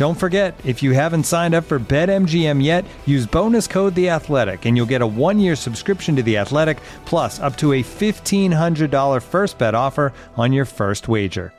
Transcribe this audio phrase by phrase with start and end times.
[0.00, 4.64] Don't forget, if you haven't signed up for BetMGM yet, use bonus code The Athletic,
[4.64, 8.90] and you'll get a one-year subscription to The Athletic, plus up to a fifteen hundred
[8.90, 11.52] dollar first bet offer on your first wager.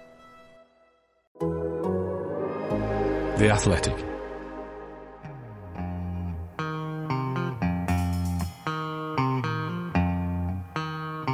[3.37, 3.95] The Athletic.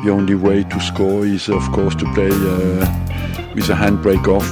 [0.04, 4.52] The only way to score is, of course, to play uh, with a handbrake off.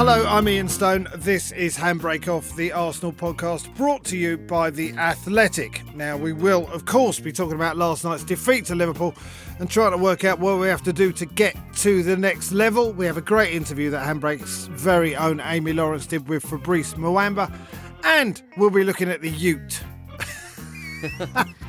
[0.00, 1.08] Hello, I'm Ian Stone.
[1.14, 5.82] This is Handbrake Off, the Arsenal podcast brought to you by The Athletic.
[5.94, 9.14] Now, we will, of course, be talking about last night's defeat to Liverpool
[9.58, 12.50] and trying to work out what we have to do to get to the next
[12.50, 12.94] level.
[12.94, 17.54] We have a great interview that Handbrake's very own Amy Lawrence did with Fabrice Muamba,
[18.02, 19.82] and we'll be looking at the Ute.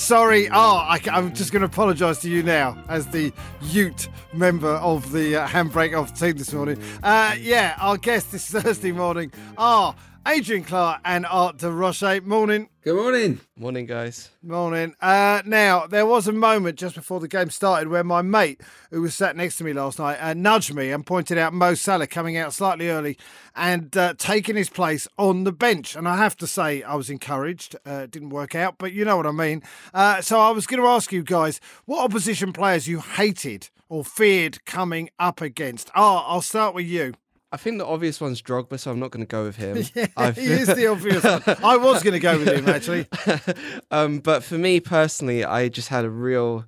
[0.00, 4.70] Sorry, oh, I, am just going to apologise to you now as the Ute member
[4.76, 6.82] of the uh, Handbrake Off team this morning.
[7.02, 9.94] Uh, yeah, our guests this Thursday morning are
[10.26, 12.20] Adrian Clarke and Art de Roche.
[12.22, 12.68] Morning.
[12.82, 13.40] Good morning.
[13.56, 14.30] Morning, guys.
[14.42, 14.94] Morning.
[15.00, 18.60] Uh, now, there was a moment just before the game started where my mate,
[18.90, 21.72] who was sat next to me last night, uh, nudged me and pointed out Mo
[21.74, 23.16] Salah coming out slightly early
[23.56, 25.96] and uh, taking his place on the bench.
[25.96, 27.74] And I have to say, I was encouraged.
[27.86, 29.62] Uh, it didn't work out, but you know what I mean.
[29.94, 34.04] Uh, so I was going to ask you guys what opposition players you hated or
[34.04, 35.90] feared coming up against.
[35.94, 37.14] Ah, I'll start with you.
[37.52, 39.76] I think the obvious one's Drogba, so I'm not going to go with him.
[39.94, 41.42] yeah, he is the obvious one.
[41.64, 43.06] I was going to go with him actually.
[43.90, 46.64] um, but for me personally, I just had a real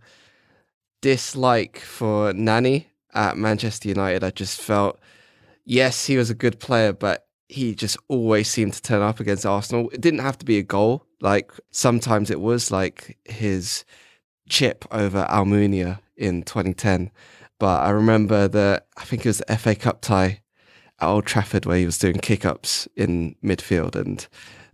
[1.01, 4.25] dislike for Nani at Manchester United.
[4.25, 4.99] I just felt,
[5.65, 9.47] yes, he was a good player, but he just always seemed to turn up against
[9.47, 9.89] Arsenal.
[9.91, 11.07] It didn't have to be a goal.
[11.21, 13.85] Like sometimes it was like his
[14.49, 17.13] chip over Almunia in 2010.
[17.61, 20.42] But I remember that I think it was the FA Cup tie
[21.03, 24.27] Old Trafford where he was doing kick ups in midfield, and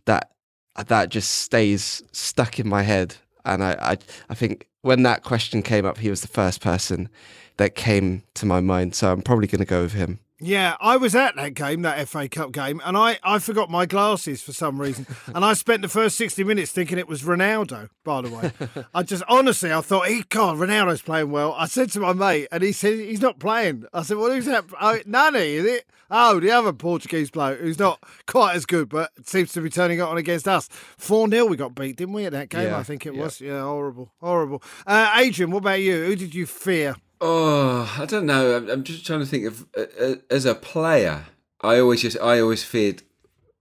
[0.05, 0.31] that
[0.87, 3.17] that just stays stuck in my head.
[3.45, 7.09] And I, I, I think when that question came up, he was the first person
[7.57, 8.95] that came to my mind.
[8.95, 10.21] So I'm probably going to go with him.
[10.41, 13.87] Yeah, I was at that game, that FA Cup game, and I, I forgot my
[13.87, 15.07] glasses for some reason.
[15.35, 18.85] and I spent the first 60 minutes thinking it was Ronaldo, by the way.
[18.95, 21.55] I just, honestly, I thought, he, God, Ronaldo's playing well.
[21.55, 23.85] I said to my mate, and he said, he's not playing.
[23.93, 24.65] I said, well, who's that?
[24.81, 25.87] Oh, Nani, is it?
[26.11, 29.99] Oh, the other Portuguese bloke who's not quite as good, but seems to be turning
[29.99, 30.69] it on against us.
[30.99, 32.69] 4 0 we got beat, didn't we, at that game?
[32.69, 33.23] Yeah, I think it yeah.
[33.23, 33.41] was.
[33.41, 34.13] Yeah, horrible.
[34.21, 34.63] Horrible.
[34.87, 36.05] Uh, Adrian, what about you?
[36.05, 36.97] Who did you fear?
[37.21, 38.57] Oh, I don't know.
[38.57, 41.27] I'm, just trying to think of uh, uh, as a player.
[41.61, 43.03] I always just I always feared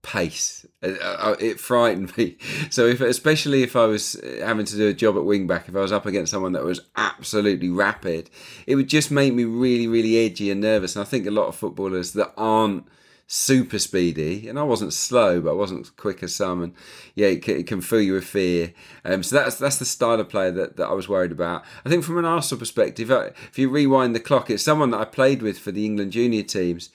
[0.03, 0.65] pace.
[0.83, 2.37] Uh, uh, it frightened me.
[2.69, 5.79] So if especially if I was having to do a job at wingback, if I
[5.79, 8.29] was up against someone that was absolutely rapid,
[8.67, 10.95] it would just make me really really edgy and nervous.
[10.95, 12.85] And I think a lot of footballers that aren't
[13.27, 16.63] super speedy, and I wasn't slow, but I wasn't quick as some.
[16.63, 16.73] And
[17.13, 18.73] yeah, it can, it can fill you with fear.
[19.03, 21.63] Um, so that's that's the style of player that, that I was worried about.
[21.85, 25.01] I think from an Arsenal perspective, uh, if you rewind the clock, it's someone that
[25.01, 26.89] I played with for the England junior teams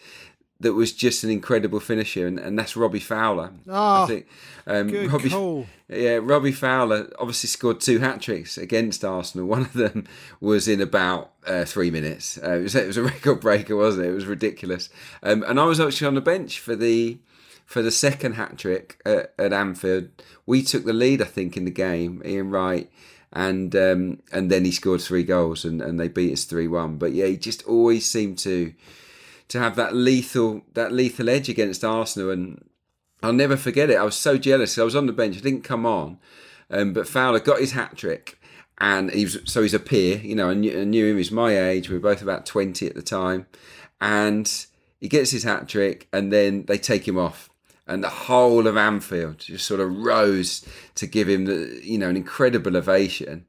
[0.62, 3.53] that was just an incredible finisher, and, and that's Robbie Fowler.
[3.69, 4.26] Oh, I think
[4.67, 5.67] um, good Robbie, call.
[5.88, 9.47] Yeah, Robbie Fowler obviously scored two hat tricks against Arsenal.
[9.49, 10.06] One of them
[10.41, 12.38] was in about uh, three minutes.
[12.43, 14.11] Uh, it, was, it was a record breaker, wasn't it?
[14.11, 14.88] It was ridiculous.
[15.23, 17.19] Um, and I was actually on the bench for the
[17.67, 20.09] for the second hat trick at, at Anfield.
[20.47, 22.23] We took the lead, I think, in the game.
[22.25, 22.91] Ian Wright
[23.32, 26.97] and um, and then he scored three goals and, and they beat us three one.
[26.97, 28.75] But yeah, he just always seemed to
[29.52, 32.64] to have that lethal that lethal edge against Arsenal, and
[33.22, 33.99] I'll never forget it.
[33.99, 34.78] I was so jealous.
[34.78, 35.37] I was on the bench.
[35.37, 36.19] I didn't come on,
[36.70, 38.40] um, but Fowler got his hat trick,
[38.78, 40.16] and he was so he's a peer.
[40.16, 41.19] You know, I knew, I knew him.
[41.19, 41.90] He's my age.
[41.90, 43.46] We were both about twenty at the time,
[44.00, 44.50] and
[45.00, 47.50] he gets his hat trick, and then they take him off.
[47.87, 52.08] And the whole of Anfield just sort of rose to give him the, you know,
[52.08, 53.44] an incredible ovation.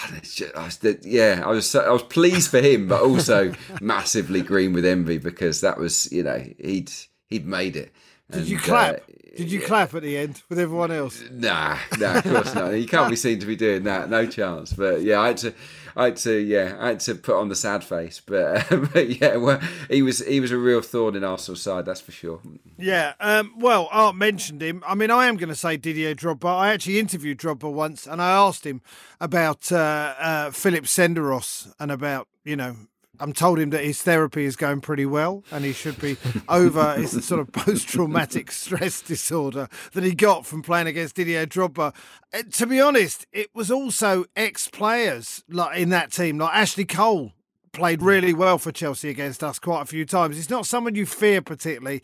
[0.22, 4.72] Just, I was, yeah, I was I was pleased for him, but also massively green
[4.72, 6.90] with envy because that was you know he'd
[7.28, 7.92] he'd made it.
[8.30, 8.96] Did and, you clap?
[8.96, 11.22] Uh, Did you clap at the end with everyone else?
[11.30, 12.70] Nah, nah, of course not.
[12.70, 14.08] You can't be seen to be doing that.
[14.08, 14.72] No chance.
[14.72, 15.54] But yeah, I had to,
[15.96, 18.20] I had to, yeah, I had to put on the sad face.
[18.24, 22.00] But, but yeah, well, he was he was a real thorn in Arsenal's side, that's
[22.00, 22.40] for sure.
[22.78, 23.14] Yeah.
[23.20, 24.82] Um, well, Art mentioned him.
[24.86, 26.48] I mean, I am going to say Didier Drogba.
[26.48, 28.82] I actually interviewed Drogba once, and I asked him
[29.20, 32.76] about uh, uh, Philippe Senderos and about you know
[33.22, 36.16] I'm told him that his therapy is going pretty well and he should be
[36.48, 41.46] over his sort of post traumatic stress disorder that he got from playing against Didier
[41.46, 41.94] Drogba.
[42.34, 46.84] Uh, to be honest, it was also ex players like in that team, like Ashley
[46.84, 47.32] Cole
[47.72, 50.34] played really well for Chelsea against us quite a few times.
[50.34, 52.02] He's not someone you fear particularly,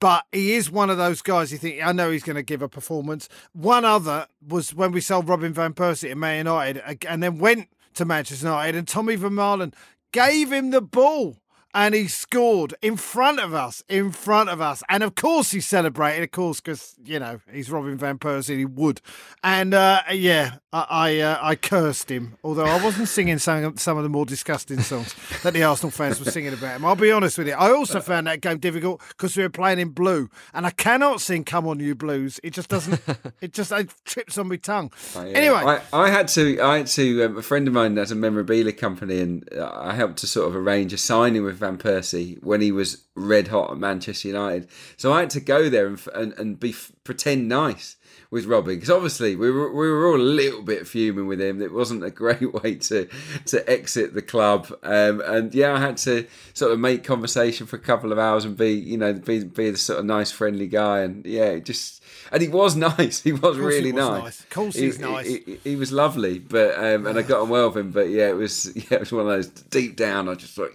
[0.00, 2.62] but he is one of those guys you think, I know he's going to give
[2.62, 3.28] a performance.
[3.52, 7.68] One other was when we sold Robin Van Persie to Man United and then went
[7.94, 9.72] to Manchester United and Tommy Vermaelen
[10.14, 11.42] gave him the ball
[11.74, 14.80] and he scored in front of us, in front of us.
[14.88, 18.64] And of course he celebrated, of course, because, you know, he's Robin Van Persie, he
[18.64, 19.00] would.
[19.42, 23.96] And uh, yeah, I I, uh, I, cursed him, although I wasn't singing some, some
[23.96, 26.84] of the more disgusting songs that the Arsenal fans were singing about him.
[26.84, 27.52] I'll be honest with you.
[27.52, 31.20] I also found that game difficult because we were playing in blue and I cannot
[31.20, 32.40] sing Come On You Blues.
[32.42, 33.00] It just doesn't,
[33.40, 34.90] it just it trips on my tongue.
[35.14, 35.38] Oh, yeah.
[35.38, 35.56] Anyway.
[35.58, 38.72] I, I, had to, I had to, um, a friend of mine has a memorabilia
[38.72, 42.60] company and uh, I helped to sort of arrange a signing with Van Persie when
[42.60, 44.68] he was red hot at Manchester United.
[44.96, 46.74] So I had to go there and and, and be
[47.04, 47.96] pretend nice
[48.34, 51.62] with Robin because obviously we were we were all a little bit fuming with him.
[51.62, 53.08] It wasn't a great way to
[53.46, 57.76] to exit the club, um, and yeah, I had to sort of make conversation for
[57.76, 60.66] a couple of hours and be you know be be the sort of nice friendly
[60.66, 62.02] guy, and yeah, just
[62.32, 63.22] and he was nice.
[63.22, 64.22] He was really he was nice.
[64.22, 64.40] nice.
[64.40, 65.26] Of course, he's he, nice.
[65.28, 67.92] He, he, was lovely, but um, and I got on well with him.
[67.92, 70.28] But yeah, it was yeah, it was one of those deep down.
[70.28, 70.72] I just thought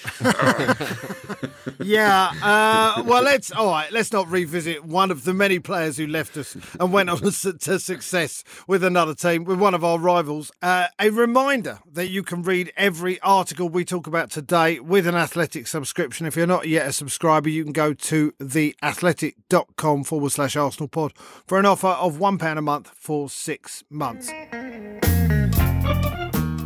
[1.80, 2.32] yeah.
[2.42, 3.92] Uh, well, let's all right.
[3.92, 7.78] Let's not revisit one of the many players who left us and went on to
[7.78, 10.50] success with another team, with one of our rivals.
[10.62, 15.14] Uh, a reminder that you can read every article we talk about today with an
[15.14, 16.26] Athletic subscription.
[16.26, 21.12] If you're not yet a subscriber, you can go to theathletic.com forward slash Arsenal pod
[21.46, 24.30] for an offer of one pound a month for six months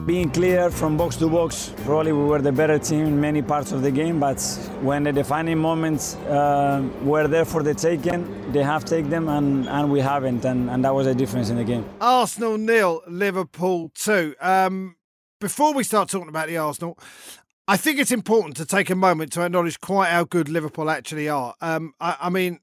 [0.06, 3.72] being clear from box to box, probably we were the better team in many parts
[3.72, 4.38] of the game, but
[4.82, 9.66] when the defining moments uh, were there for the taking, they have taken them and,
[9.66, 11.84] and we haven't, and, and that was a difference in the game.
[12.00, 14.34] Arsenal nil, Liverpool two.
[14.40, 14.96] Um,
[15.40, 16.98] before we start talking about the Arsenal,
[17.66, 21.30] I think it's important to take a moment to acknowledge quite how good Liverpool actually
[21.30, 21.54] are.
[21.62, 22.60] Um, I, I mean,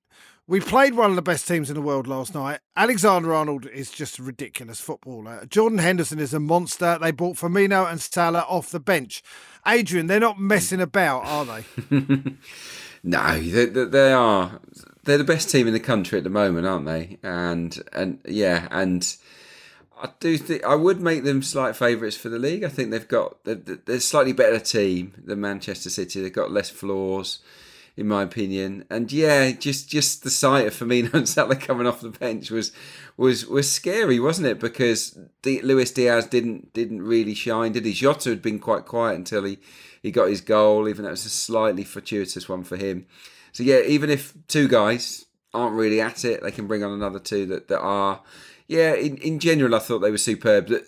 [0.51, 2.59] we played one of the best teams in the world last night.
[2.75, 5.45] Alexander Arnold is just a ridiculous footballer.
[5.45, 6.97] Jordan Henderson is a monster.
[6.99, 9.23] They brought Firmino and Salah off the bench.
[9.65, 11.63] Adrian, they're not messing about, are they?
[13.03, 14.59] no, they, they, are.
[15.05, 17.17] They're the best team in the country at the moment, aren't they?
[17.23, 19.15] And and yeah, and
[20.01, 22.65] I do think I would make them slight favourites for the league.
[22.65, 26.19] I think they've got they're, they're slightly better team than Manchester City.
[26.19, 27.39] They've got less flaws
[27.97, 28.85] in my opinion.
[28.89, 32.71] And yeah, just just the sight of Firmino and Salah coming off the bench was
[33.17, 34.59] was was scary, wasn't it?
[34.59, 37.93] Because the, Luis Diaz didn't didn't really shine, did he?
[37.93, 39.59] Jota had been quite quiet until he
[40.01, 43.05] he got his goal, even though it was a slightly fortuitous one for him.
[43.51, 47.19] So yeah, even if two guys aren't really at it, they can bring on another
[47.19, 48.21] two that, that are.
[48.67, 50.67] Yeah, in, in general, I thought they were superb.
[50.67, 50.85] The,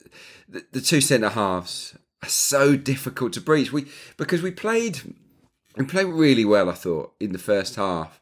[0.47, 3.73] the, the two centre halves are so difficult to breach.
[3.73, 5.01] We because we played
[5.77, 8.21] we played really well, I thought, in the first half,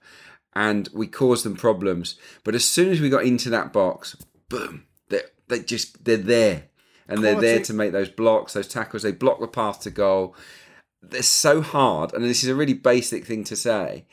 [0.54, 2.16] and we caused them problems.
[2.44, 4.16] But as soon as we got into that box,
[4.50, 6.64] boom, they they just they're there,
[7.08, 9.04] and they're there to make those blocks, those tackles.
[9.04, 10.36] They block the path to goal.
[11.02, 14.06] They're so hard, and this is a really basic thing to say.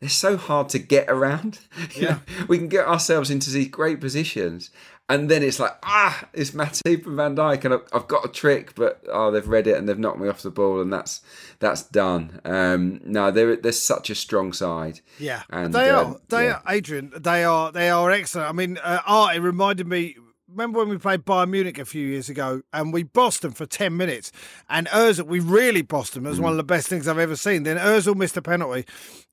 [0.00, 1.60] They're so hard to get around.
[1.96, 2.18] Yeah.
[2.48, 4.70] we can get ourselves into these great positions,
[5.08, 8.74] and then it's like, ah, it's Matip and Van Dijk, and I've got a trick,
[8.74, 11.20] but oh, they've read it and they've knocked me off the ball, and that's
[11.58, 12.40] that's done.
[12.44, 15.00] Um, no, they're they're such a strong side.
[15.18, 16.20] Yeah, and they um, are.
[16.28, 16.60] They yeah.
[16.64, 17.12] are, Adrian.
[17.18, 17.70] They are.
[17.70, 18.48] They are excellent.
[18.48, 19.36] I mean, uh, Art.
[19.36, 20.16] It reminded me
[20.54, 23.66] remember when we played Bayern Munich a few years ago and we bossed them for
[23.66, 24.30] 10 minutes
[24.70, 26.24] and Ozil, we really bossed them.
[26.26, 26.44] It was mm.
[26.44, 27.64] one of the best things I've ever seen.
[27.64, 28.84] Then Ozil missed a penalty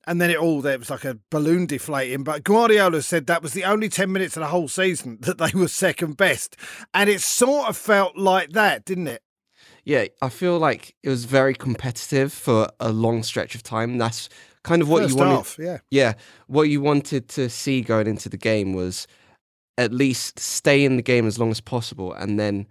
[0.06, 2.24] and then it all, it was like a balloon deflating.
[2.24, 5.50] But Guardiola said that was the only 10 minutes of the whole season that they
[5.54, 6.56] were second best.
[6.92, 9.22] And it sort of felt like that, didn't it?
[9.84, 13.98] Yeah, I feel like it was very competitive for a long stretch of time.
[13.98, 14.28] That's
[14.62, 15.58] kind of what First you wanted.
[15.58, 15.78] yeah.
[15.90, 16.12] yeah,
[16.46, 19.08] what you wanted to see going into the game was
[19.78, 22.66] at least stay in the game as long as possible and then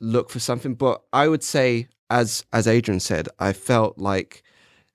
[0.00, 0.74] look for something.
[0.74, 4.42] But I would say, as as Adrian said, I felt like,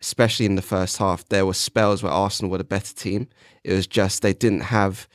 [0.01, 3.27] especially in the first half, there were spells where Arsenal were the better team.
[3.63, 5.07] It was just they didn't have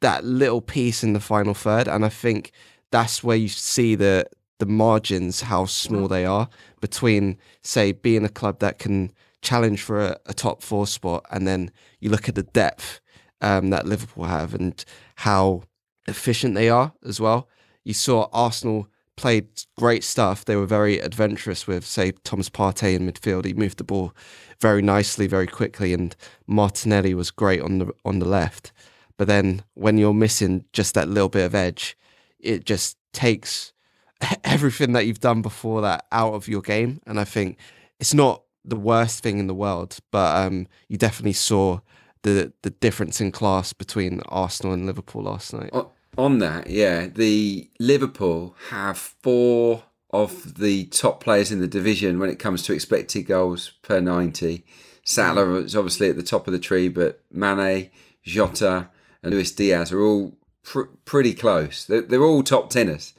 [0.00, 2.52] that little piece in the final third, and I think
[2.92, 4.26] that's where you see the
[4.58, 6.48] the margins how small they are
[6.80, 11.46] between, say, being a club that can challenge for a, a top four spot, and
[11.46, 11.70] then
[12.00, 13.00] you look at the depth
[13.40, 14.84] um, that Liverpool have and
[15.16, 15.62] how
[16.06, 17.48] efficient they are as well.
[17.84, 20.44] You saw Arsenal played great stuff.
[20.44, 23.44] They were very adventurous with, say, Thomas Partey in midfield.
[23.44, 24.12] He moved the ball
[24.60, 26.14] very nicely, very quickly, and
[26.46, 28.72] Martinelli was great on the on the left.
[29.16, 31.96] But then when you're missing just that little bit of edge,
[32.38, 33.72] it just takes
[34.44, 37.00] everything that you've done before that out of your game.
[37.06, 37.58] And I think
[37.98, 41.80] it's not the worst thing in the world, but um, you definitely saw
[42.22, 45.70] the the difference in class between Arsenal and Liverpool last night.
[46.18, 52.30] On that, yeah, the Liverpool have four of the top players in the division when
[52.30, 54.64] it comes to expected goals per 90.
[55.04, 55.64] Salah mm.
[55.64, 57.90] is obviously at the top of the tree, but Mane,
[58.22, 58.88] Jota,
[59.22, 61.84] and Luis Diaz are all pr- pretty close.
[61.84, 63.12] They're, they're all top teners.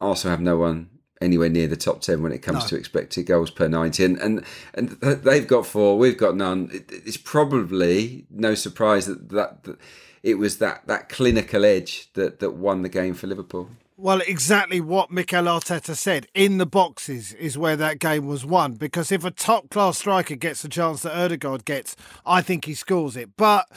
[0.00, 0.90] Arsenal have no one
[1.22, 4.44] anywhere near the top 10 when it comes to expected goals per 90 and, and
[4.74, 9.78] and they've got four we've got none it, it's probably no surprise that, that that
[10.22, 14.80] it was that that clinical edge that that won the game for liverpool Well, exactly
[14.80, 16.26] what Mikel Arteta said.
[16.34, 18.72] In the boxes is where that game was won.
[18.72, 21.94] Because if a top class striker gets the chance that Ødegaard gets,
[22.26, 23.36] I think he scores it.
[23.36, 23.68] But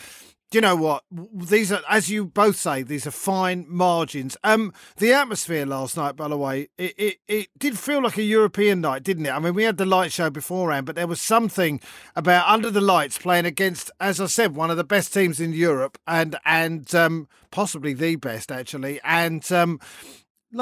[0.55, 1.03] you know what?
[1.11, 4.37] These are, as you both say, these are fine margins.
[4.43, 8.23] Um, the atmosphere last night, by the way, it, it, it did feel like a
[8.23, 9.31] European night, didn't it?
[9.31, 11.81] I mean, we had the light show beforehand, but there was something
[12.15, 15.53] about under the lights playing against, as I said, one of the best teams in
[15.53, 19.79] Europe, and and um, possibly the best actually, and um,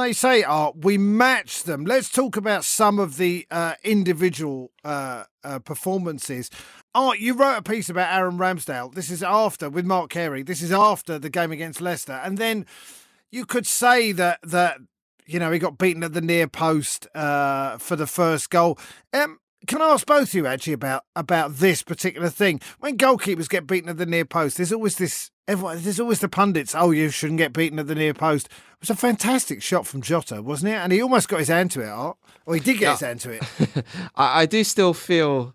[0.01, 1.85] you say, Art, we match them.
[1.85, 6.49] Let's talk about some of the uh, individual uh, uh, performances.
[6.95, 8.93] Art, you wrote a piece about Aaron Ramsdale.
[8.93, 12.19] This is after, with Mark Carey, this is after the game against Leicester.
[12.23, 12.65] And then
[13.31, 14.77] you could say that, that
[15.25, 18.77] you know, he got beaten at the near post uh, for the first goal.
[19.13, 22.59] Um, can I ask both of you actually about about this particular thing?
[22.79, 25.31] When goalkeepers get beaten at the near post, there's always this.
[25.45, 26.73] Everyone, there's always the pundits.
[26.73, 28.47] Oh, you shouldn't get beaten at the near post.
[28.47, 30.75] It was a fantastic shot from Jota, wasn't it?
[30.75, 31.89] And he almost got his hand to it.
[31.89, 32.17] Art.
[32.45, 33.85] Or he did get his hand to it.
[34.15, 35.53] I, I do still feel,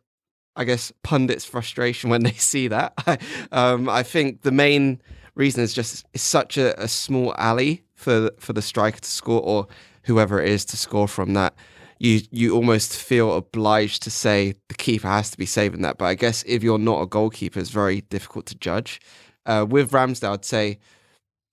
[0.55, 2.93] I guess, pundits' frustration when they see that.
[3.51, 5.01] um, I think the main
[5.35, 9.41] reason is just it's such a, a small alley for for the striker to score
[9.41, 9.69] or
[10.03, 11.55] whoever it is to score from that.
[11.99, 15.99] You you almost feel obliged to say the keeper has to be saving that.
[15.99, 19.01] But I guess if you're not a goalkeeper, it's very difficult to judge.
[19.47, 20.79] Uh, with Ramsdale, I'd say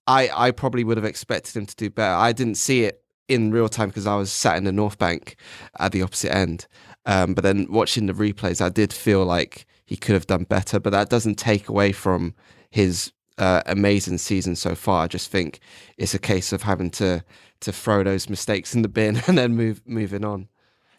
[0.07, 2.15] I I probably would have expected him to do better.
[2.15, 5.35] I didn't see it in real time because I was sat in the North Bank
[5.79, 6.67] at the opposite end.
[7.05, 10.79] Um, but then watching the replays, I did feel like he could have done better.
[10.79, 12.35] But that doesn't take away from
[12.69, 15.03] his uh, amazing season so far.
[15.03, 15.59] I just think
[15.97, 17.23] it's a case of having to
[17.61, 20.47] to throw those mistakes in the bin and then move moving on.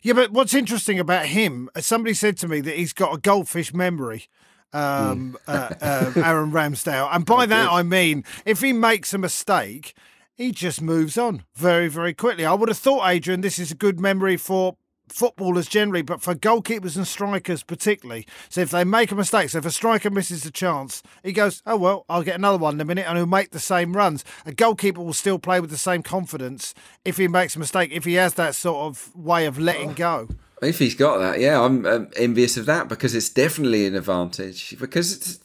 [0.02, 3.18] Yeah, but what's interesting about him, uh, somebody said to me that he's got a
[3.18, 4.28] goldfish memory.
[4.72, 9.94] Um, uh, uh, Aaron Ramsdale, and by that I mean if he makes a mistake,
[10.34, 12.44] he just moves on very, very quickly.
[12.44, 14.76] I would have thought, Adrian, this is a good memory for
[15.08, 18.26] footballers generally, but for goalkeepers and strikers particularly.
[18.48, 21.62] So if they make a mistake, so if a striker misses a chance, he goes,
[21.66, 24.24] "Oh well, I'll get another one in a minute," and he'll make the same runs.
[24.44, 28.04] A goalkeeper will still play with the same confidence if he makes a mistake, if
[28.04, 30.28] he has that sort of way of letting go.
[30.62, 34.74] if he's got that yeah i'm um, envious of that because it's definitely an advantage
[34.78, 35.38] because it's,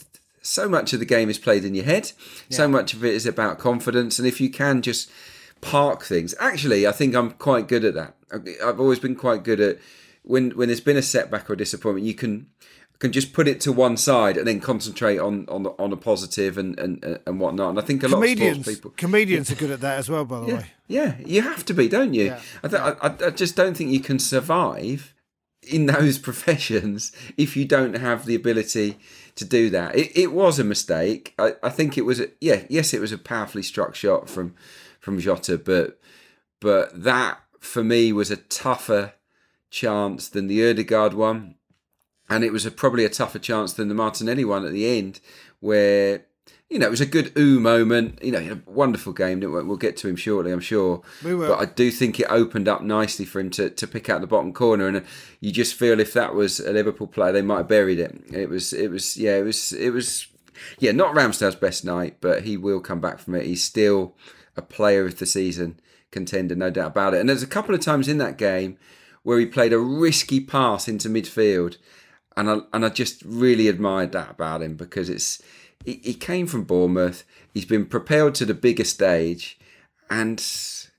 [0.44, 2.12] so much of the game is played in your head
[2.50, 5.10] so much of it is about confidence and if you can just
[5.62, 8.15] park things actually i think i'm quite good at that
[8.63, 9.77] i've always been quite good at
[10.24, 12.48] when when there's been a setback or a disappointment you can
[13.00, 15.98] can just put it to one side and then concentrate on on the- on a
[15.98, 19.51] positive and and and whatnot and i think a lot of Comedians, sports people comedians
[19.51, 20.65] are good at that as well, by the way.
[20.88, 22.25] yeah, you have to be, don't you?
[22.25, 22.39] Yeah.
[22.63, 25.13] I, th- I, I just don't think you can survive
[25.63, 28.98] in those professions if you don't have the ability
[29.36, 29.96] to do that.
[29.96, 31.34] It, it was a mistake.
[31.39, 34.53] I, I think it was, a, yeah, yes, it was a powerfully struck shot from
[35.01, 36.00] from Jota, but
[36.62, 39.13] but that for me was a tougher
[39.70, 41.55] chance than the Ødegaard one,
[42.29, 45.20] and it was a, probably a tougher chance than the Martinelli one at the end,
[45.60, 46.25] where
[46.72, 48.24] you know, it was a good ooh moment.
[48.24, 49.41] You know, a wonderful game.
[49.41, 51.01] We'll get to him shortly, I'm sure.
[51.22, 51.50] We will.
[51.50, 54.27] But I do think it opened up nicely for him to, to pick out the
[54.27, 55.01] bottom corner, and uh,
[55.41, 58.24] you just feel if that was a Liverpool player, they might have buried it.
[58.31, 60.27] It was, it was, yeah, it was, it was,
[60.79, 63.46] yeah, not Ramsdale's best night, but he will come back from it.
[63.46, 64.15] He's still
[64.55, 65.79] a player of the season
[66.12, 67.20] contender, no doubt about it.
[67.20, 68.77] And there's a couple of times in that game
[69.24, 71.77] where he played a risky pass into midfield,
[72.36, 75.41] and I and I just really admired that about him because it's
[75.86, 77.24] he, he came from Bournemouth.
[77.53, 79.60] He's been propelled to the bigger stage,
[80.10, 80.39] and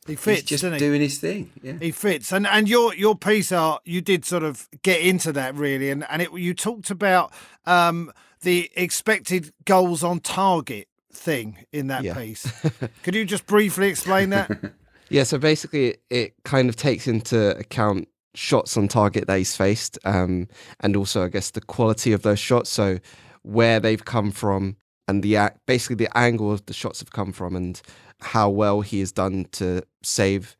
[0.07, 0.79] he fits, he's just he?
[0.79, 1.51] doing his thing.
[1.63, 1.79] Yeah.
[1.81, 5.55] He fits, and and your your piece art, you did sort of get into that
[5.55, 7.33] really, and and it you talked about
[7.67, 12.15] um, the expected goals on target thing in that Yeah.
[12.15, 12.51] piece.
[13.03, 14.51] Could you just briefly explain that?
[15.09, 19.99] Yeah, so basically, it kind of takes into account shots on target that he's faced,
[20.07, 20.49] um,
[20.81, 22.71] and also, I guess, the quality of those shots.
[22.71, 22.99] So,
[23.43, 24.77] where they've come from,
[25.07, 27.83] and the basically the angle the shots have come from, and
[28.23, 30.57] how well he has done to save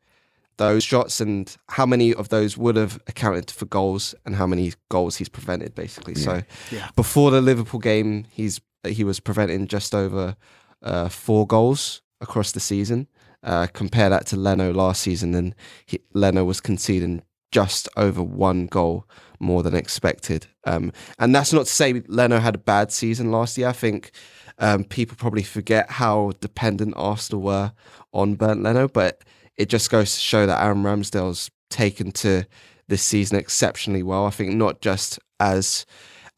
[0.57, 4.73] those shots, and how many of those would have accounted for goals, and how many
[4.89, 6.13] goals he's prevented, basically.
[6.13, 6.89] So, Yeah.
[6.95, 10.35] before the Liverpool game, he's he was preventing just over
[10.81, 13.07] uh, four goals across the season.
[13.43, 15.53] Uh, compare that to Leno last season, and
[15.85, 19.05] he, Leno was conceding just over one goal
[19.39, 20.47] more than expected.
[20.65, 23.67] Um, and that's not to say Leno had a bad season last year.
[23.67, 24.11] I think
[24.59, 27.73] um, people probably forget how dependent Arsenal were
[28.13, 29.23] on Bernd Leno, but
[29.57, 32.45] it just goes to show that Aaron Ramsdale's taken to
[32.87, 34.25] this season exceptionally well.
[34.25, 35.85] I think not just as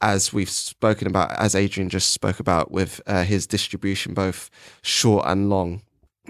[0.05, 4.51] as we've spoken about, as Adrian just spoke about with uh, his distribution, both
[4.83, 5.81] short and long,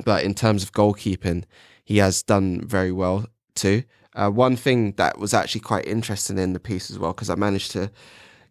[0.06, 1.44] but in terms of goalkeeping,
[1.84, 3.84] he has done very well too.
[4.14, 7.36] Uh, one thing that was actually quite interesting in the piece as well, because I
[7.36, 7.92] managed to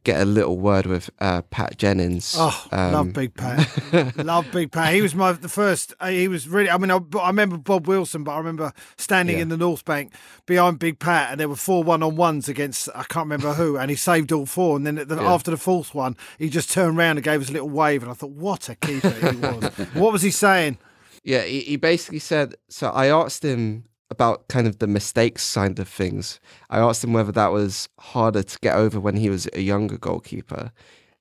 [0.04, 2.34] get a little word with uh, Pat Jennings.
[2.38, 4.16] Oh, Um, love Big Pat.
[4.24, 4.94] love Big Pat.
[4.94, 5.94] He was my the first.
[6.00, 6.70] uh, He was really.
[6.70, 9.42] I mean, I, I remember Bob Wilson, but I remember standing Yeah.
[9.42, 10.12] in the North Bank
[10.46, 13.76] behind Big Pat, and there were four one on ones against I can't remember who,
[13.76, 14.76] and he saved all four.
[14.76, 15.32] And then the, Yeah.
[15.32, 18.10] after the fourth one, he just turned around and gave us a little wave, and
[18.10, 19.64] I thought, what a keeper he was.
[19.94, 20.78] what was he saying?
[21.22, 22.54] Yeah, he, he basically said.
[22.68, 26.40] So I asked him about kind of the mistakes side of things.
[26.70, 29.98] I asked him whether that was harder to get over when he was a younger
[29.98, 30.72] goalkeeper,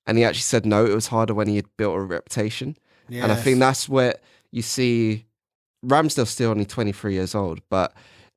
[0.06, 2.78] and he actually said no, it was harder when he had built a reputation.
[3.24, 4.16] And I think that's where
[4.52, 5.26] you see
[5.86, 7.94] Ramsdale's still only 23 years old, but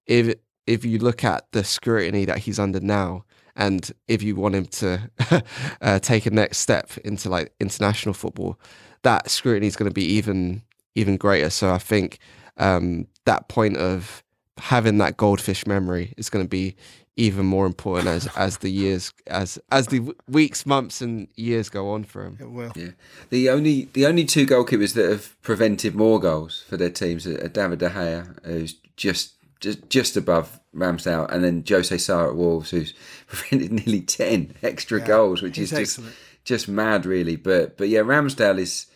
[0.07, 0.35] if
[0.67, 4.67] if you look at the scrutiny that he's under now, and if you want him
[4.67, 5.11] to
[5.81, 8.59] uh, take a next step into like international football,
[9.03, 10.63] that scrutiny is going to be even
[10.95, 11.51] even greater.
[11.51, 12.19] So I think
[12.57, 14.23] um, that point of
[14.59, 16.77] having that goldfish memory is going to be
[17.17, 21.91] even more important as as the years as as the weeks, months, and years go
[21.91, 22.37] on for him.
[22.41, 22.73] It will.
[22.77, 22.91] Yeah,
[23.31, 27.49] the only the only two goalkeepers that have prevented more goals for their teams are
[27.49, 32.71] David De Gea, who's just just just above Ramsdale, and then José Sá at Wolves,
[32.71, 32.93] who's
[33.27, 36.17] prevented nearly ten extra goals, which he's is just excellent.
[36.45, 37.37] just mad, really.
[37.37, 38.87] But but yeah, Ramsdale is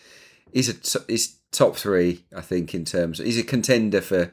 [0.52, 3.18] is a t- is top three, I think, in terms.
[3.18, 4.32] He's a contender for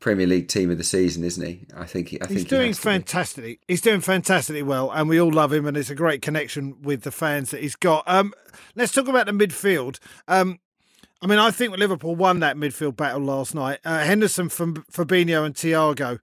[0.00, 1.66] Premier League Team of the Season, isn't he?
[1.76, 2.74] I think he, I He's he doing be.
[2.74, 3.60] fantastically.
[3.68, 7.02] He's doing fantastically well, and we all love him, and it's a great connection with
[7.02, 8.04] the fans that he's got.
[8.06, 8.32] Um,
[8.74, 9.98] let's talk about the midfield.
[10.26, 10.58] Um,
[11.22, 13.80] I mean, I think Liverpool won that midfield battle last night.
[13.84, 16.18] Uh, Henderson, from Fabinho, and Thiago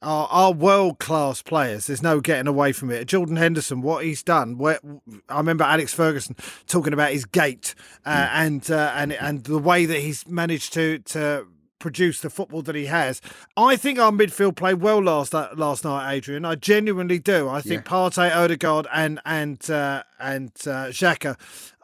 [0.00, 1.88] are, are world class players.
[1.88, 3.04] There's no getting away from it.
[3.04, 4.56] Jordan Henderson, what he's done.
[4.56, 4.80] Where
[5.28, 7.74] I remember Alex Ferguson talking about his gait
[8.06, 11.46] uh, and uh, and and the way that he's managed to to
[11.80, 13.20] produce the football that he has.
[13.56, 16.44] I think our midfield played well last uh, last night, Adrian.
[16.44, 17.48] I genuinely do.
[17.48, 21.36] I think Partey, Odegaard, and and uh, and uh, Xhaka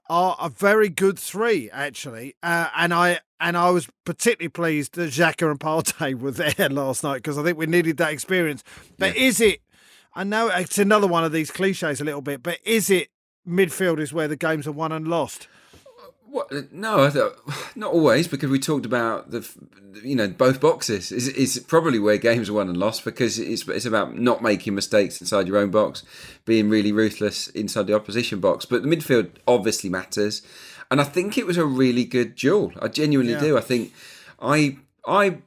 [0.08, 5.10] are a very good three actually, uh, and I and I was particularly pleased that
[5.10, 8.62] Xhaka and Partey were there last night because I think we needed that experience.
[8.98, 9.60] But is it?
[10.14, 13.08] I know it's another one of these cliches a little bit, but is it
[13.46, 15.48] midfield is where the games are won and lost?
[16.36, 16.72] What?
[16.72, 17.36] No, I thought
[17.76, 19.48] not always because we talked about the,
[20.02, 21.10] you know, both boxes.
[21.10, 24.74] Is is probably where games are won and lost because it's it's about not making
[24.74, 26.02] mistakes inside your own box,
[26.44, 28.66] being really ruthless inside the opposition box.
[28.66, 30.42] But the midfield obviously matters,
[30.90, 32.72] and I think it was a really good duel.
[32.82, 33.40] I genuinely Yeah.
[33.40, 33.56] do.
[33.56, 33.92] I think
[34.40, 35.38] I I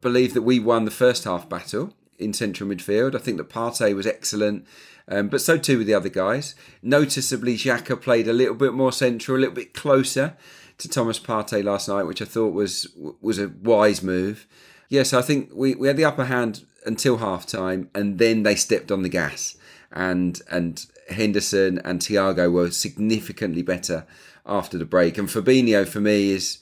[0.00, 3.14] believe that we won the first half battle in central midfield.
[3.14, 4.64] I think that Partey was excellent.
[5.10, 6.54] Um, but so too with the other guys.
[6.82, 10.36] Noticeably, Xhaka played a little bit more central, a little bit closer
[10.76, 12.88] to Thomas Partey last night, which I thought was
[13.20, 14.46] was a wise move.
[14.88, 18.54] Yes, I think we, we had the upper hand until half time, and then they
[18.54, 19.56] stepped on the gas,
[19.90, 24.06] and and Henderson and Thiago were significantly better
[24.44, 25.18] after the break.
[25.18, 26.58] And Fabinho for me is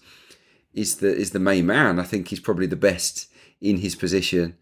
[0.72, 1.98] is the is the main man.
[1.98, 3.28] I think he's probably the best
[3.60, 4.56] in his position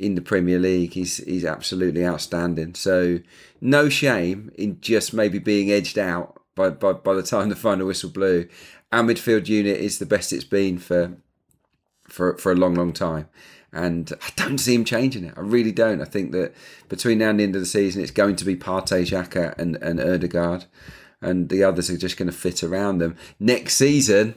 [0.00, 0.94] in the Premier League.
[0.94, 2.74] He's he's absolutely outstanding.
[2.74, 3.20] So
[3.60, 7.86] no shame in just maybe being edged out by, by, by the time the final
[7.86, 8.48] whistle blew.
[8.90, 11.18] Our midfield unit is the best it's been for
[12.08, 13.28] for for a long, long time.
[13.72, 15.34] And I don't see him changing it.
[15.36, 16.00] I really don't.
[16.00, 16.54] I think that
[16.88, 19.76] between now and the end of the season, it's going to be Partey, Xhaka, and
[19.76, 20.64] and Ødegaard,
[21.20, 23.16] and the others are just going to fit around them.
[23.38, 24.34] Next season,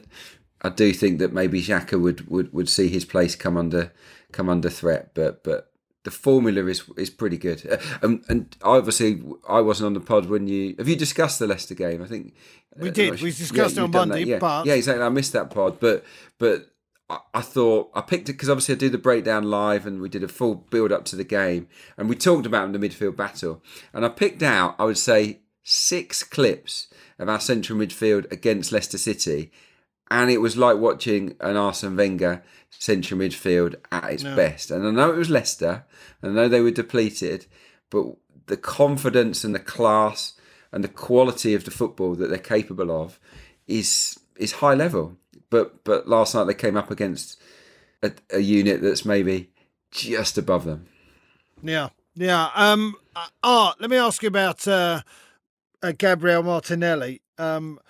[0.60, 3.92] I do think that maybe Xhaka would, would, would see his place come under
[4.34, 5.70] come under threat, but but
[6.04, 7.66] the formula is is pretty good.
[7.66, 11.46] Uh, and, and obviously, I wasn't on the pod when you have you discussed the
[11.46, 12.02] Leicester game.
[12.02, 12.34] I think
[12.76, 13.20] we uh, did.
[13.22, 14.38] we discussed yeah, it on Monday, yeah.
[14.38, 15.04] but yeah, exactly.
[15.04, 16.04] I missed that pod, but
[16.38, 16.68] but
[17.08, 20.08] I, I thought I picked it because obviously I did the breakdown live and we
[20.08, 23.62] did a full build up to the game and we talked about the midfield battle
[23.92, 28.98] and I picked out I would say six clips of our central midfield against Leicester
[28.98, 29.52] City
[30.10, 32.42] and it was like watching an Arsene Wenger
[32.78, 34.36] central midfield at its no.
[34.36, 34.70] best.
[34.70, 35.84] And I know it was Leicester,
[36.20, 37.46] and I know they were depleted,
[37.90, 38.06] but
[38.46, 40.34] the confidence and the class
[40.72, 43.18] and the quality of the football that they're capable of
[43.66, 45.16] is is high level.
[45.50, 47.40] But but last night they came up against
[48.02, 49.50] a, a unit that's maybe
[49.90, 50.86] just above them.
[51.62, 52.50] Yeah, yeah.
[52.54, 55.02] Um, uh, Art, let me ask you about uh,
[55.82, 57.20] uh, Gabriel Martinelli.
[57.38, 57.80] Um,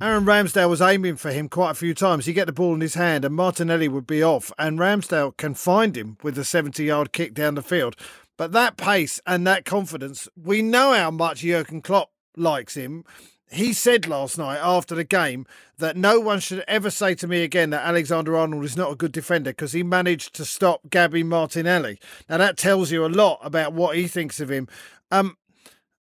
[0.00, 2.26] Aaron Ramsdale was aiming for him quite a few times.
[2.26, 5.54] He get the ball in his hand, and Martinelli would be off, and Ramsdale can
[5.54, 7.96] find him with a 70 yard kick down the field.
[8.36, 13.04] But that pace and that confidence, we know how much Jurgen Klopp likes him.
[13.52, 15.46] He said last night after the game
[15.78, 18.96] that no one should ever say to me again that Alexander Arnold is not a
[18.96, 22.00] good defender because he managed to stop Gabby Martinelli.
[22.28, 24.66] Now that tells you a lot about what he thinks of him.
[25.12, 25.36] Um,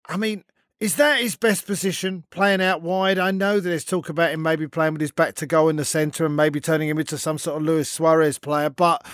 [0.08, 0.44] I mean,
[0.80, 3.18] is that his best position, playing out wide?
[3.18, 5.76] I know that there's talk about him maybe playing with his back to go in
[5.76, 9.06] the centre and maybe turning him into some sort of Luis Suarez player, but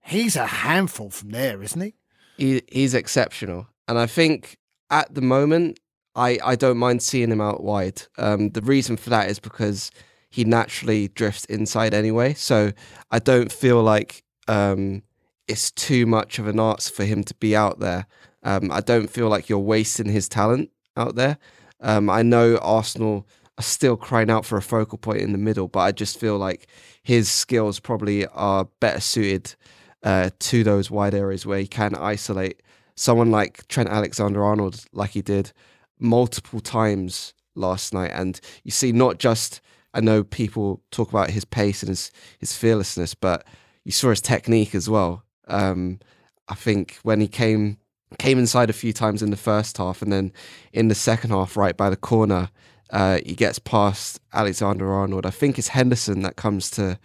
[0.00, 1.94] he's a handful from there, isn't he?
[2.36, 3.68] he he's exceptional.
[3.86, 4.58] And I think
[4.90, 5.78] at the moment,
[6.16, 8.02] I, I don't mind seeing him out wide.
[8.18, 9.92] Um, the reason for that is because
[10.28, 12.34] he naturally drifts inside anyway.
[12.34, 12.72] So
[13.12, 15.04] I don't feel like um,
[15.46, 18.06] it's too much of an ask for him to be out there.
[18.42, 21.38] Um, I don't feel like you're wasting his talent out there.
[21.80, 23.26] Um, I know Arsenal
[23.58, 26.38] are still crying out for a focal point in the middle, but I just feel
[26.38, 26.66] like
[27.02, 29.54] his skills probably are better suited
[30.02, 32.62] uh, to those wide areas where he can isolate
[32.94, 35.52] someone like Trent Alexander Arnold, like he did
[35.98, 38.10] multiple times last night.
[38.12, 39.60] And you see, not just,
[39.94, 43.44] I know people talk about his pace and his, his fearlessness, but
[43.84, 45.24] you saw his technique as well.
[45.48, 46.00] Um,
[46.48, 47.78] I think when he came
[48.18, 50.32] came inside a few times in the first half, and then
[50.72, 52.50] in the second half, right by the corner,
[52.90, 55.26] uh, he gets past Alexander Arnold.
[55.26, 56.98] I think it's Henderson that comes to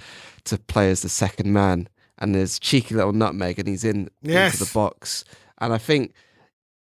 [0.46, 4.54] to play as the second man, and there's cheeky little nutmeg, and he's in yes.
[4.54, 5.24] into the box.
[5.60, 6.13] And I think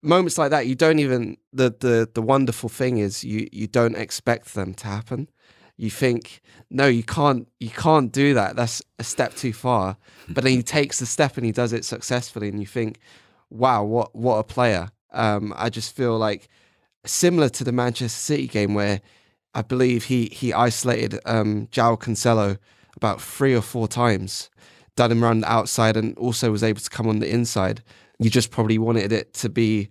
[0.01, 3.95] moments like that, you don't even the the the wonderful thing is you you don't
[3.95, 5.29] expect them to happen.
[5.79, 8.55] You think, no, you can't you can't do that.
[8.55, 9.97] That's a step too far.
[10.27, 12.99] But then he takes the step and he does it successfully, and you think,
[13.49, 14.89] wow, what what a player.
[15.11, 16.47] Um, I just feel like
[17.05, 19.01] similar to the Manchester City game where
[19.53, 22.57] I believe he he isolated um, João Cancelo
[22.95, 24.49] about three or four times,
[24.95, 27.83] done him around the outside, and also was able to come on the inside.
[28.19, 29.89] You just probably wanted it to be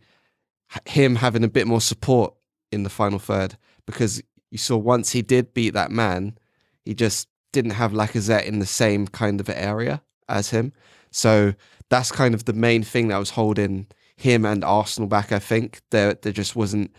[0.85, 2.35] him having a bit more support
[2.73, 6.37] in the final third because you saw once he did beat that man,
[6.85, 10.73] he just didn't have Lacazette in the same kind of area as him.
[11.11, 11.55] So
[11.89, 15.33] that's kind of the main thing that was holding him and Arsenal back.
[15.33, 16.95] I think there there just wasn't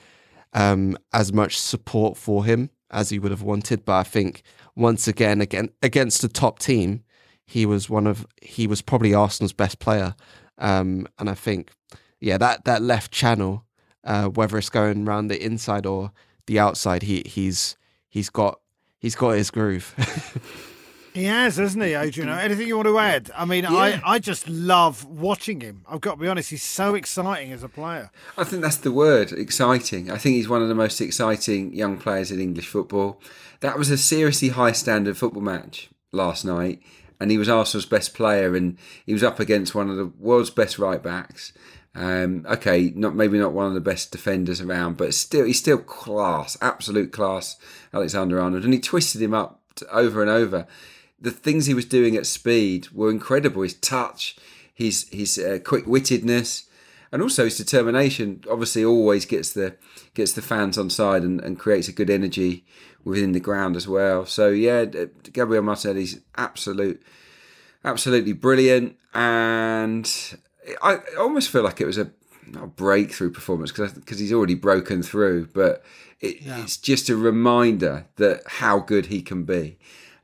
[0.53, 3.85] um, as much support for him as he would have wanted.
[3.85, 4.43] But I think
[4.75, 7.03] once again, again against the top team,
[7.45, 10.15] he was one of he was probably Arsenal's best player.
[10.57, 11.71] Um, and I think
[12.19, 13.65] yeah, that that left channel,
[14.03, 16.11] uh, whether it's going around the inside or
[16.45, 17.77] the outside, he he's
[18.09, 18.59] he's got
[18.99, 19.93] he's got his groove.
[21.17, 22.29] He has, hasn't he, Adrian?
[22.39, 23.31] Anything you want to add?
[23.35, 23.73] I mean, yeah.
[23.73, 25.83] I, I just love watching him.
[25.89, 28.11] I've got to be honest, he's so exciting as a player.
[28.37, 30.11] I think that's the word, exciting.
[30.11, 33.19] I think he's one of the most exciting young players in English football.
[33.61, 36.83] That was a seriously high standard football match last night,
[37.19, 40.51] and he was Arsenal's best player, and he was up against one of the world's
[40.51, 41.51] best right backs.
[41.95, 45.79] Um, okay, not maybe not one of the best defenders around, but still he's still
[45.79, 47.55] class, absolute class,
[47.91, 50.67] Alexander Arnold, and he twisted him up over and over.
[51.19, 53.63] The things he was doing at speed were incredible.
[53.63, 54.35] His touch,
[54.73, 56.65] his his uh, quick wittedness,
[57.11, 58.43] and also his determination.
[58.49, 59.75] Obviously, always gets the
[60.13, 62.65] gets the fans on side and, and creates a good energy
[63.03, 64.25] within the ground as well.
[64.25, 64.85] So yeah,
[65.31, 67.01] Gabriel Martinelli's absolute,
[67.83, 70.37] absolutely brilliant, and
[70.81, 72.11] I almost feel like it was a
[72.45, 75.83] not a breakthrough performance because he's already broken through, but
[76.19, 76.61] it, yeah.
[76.61, 79.77] it's just a reminder that how good he can be.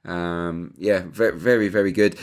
[0.06, 2.18] Um, yeah, very, very, very good.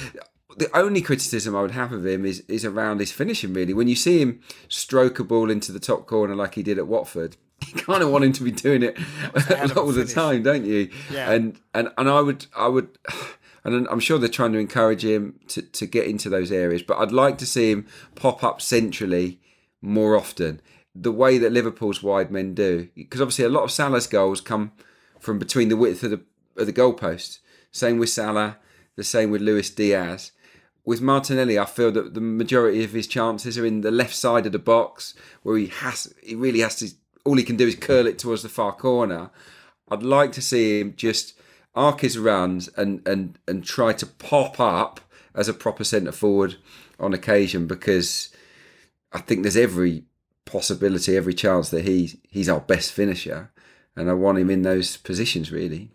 [0.56, 3.54] The only criticism I would have of him is is around his finishing.
[3.54, 6.78] Really, when you see him stroke a ball into the top corner like he did
[6.78, 8.98] at Watford, you kind of want him to be doing it
[9.76, 10.90] all the time, don't you?
[11.10, 11.30] Yeah.
[11.30, 12.98] And and and I would I would.
[13.62, 16.96] And I'm sure they're trying to encourage him to, to get into those areas, but
[16.96, 19.38] I'd like to see him pop up centrally
[19.82, 20.62] more often.
[20.94, 24.72] The way that Liverpool's wide men do, because obviously a lot of Salah's goals come
[25.18, 26.22] from between the width of the
[26.56, 27.40] of the goalposts.
[27.70, 28.58] Same with Salah,
[28.96, 30.32] the same with Luis Diaz.
[30.84, 34.46] With Martinelli, I feel that the majority of his chances are in the left side
[34.46, 36.90] of the box, where he has he really has to.
[37.24, 39.30] All he can do is curl it towards the far corner.
[39.90, 41.34] I'd like to see him just
[41.74, 45.00] arc his runs and and and try to pop up
[45.34, 46.56] as a proper centre forward
[46.98, 48.30] on occasion because
[49.12, 50.04] I think there's every
[50.44, 53.52] possibility, every chance that he he's our best finisher,
[53.94, 55.90] and I want him in those positions really.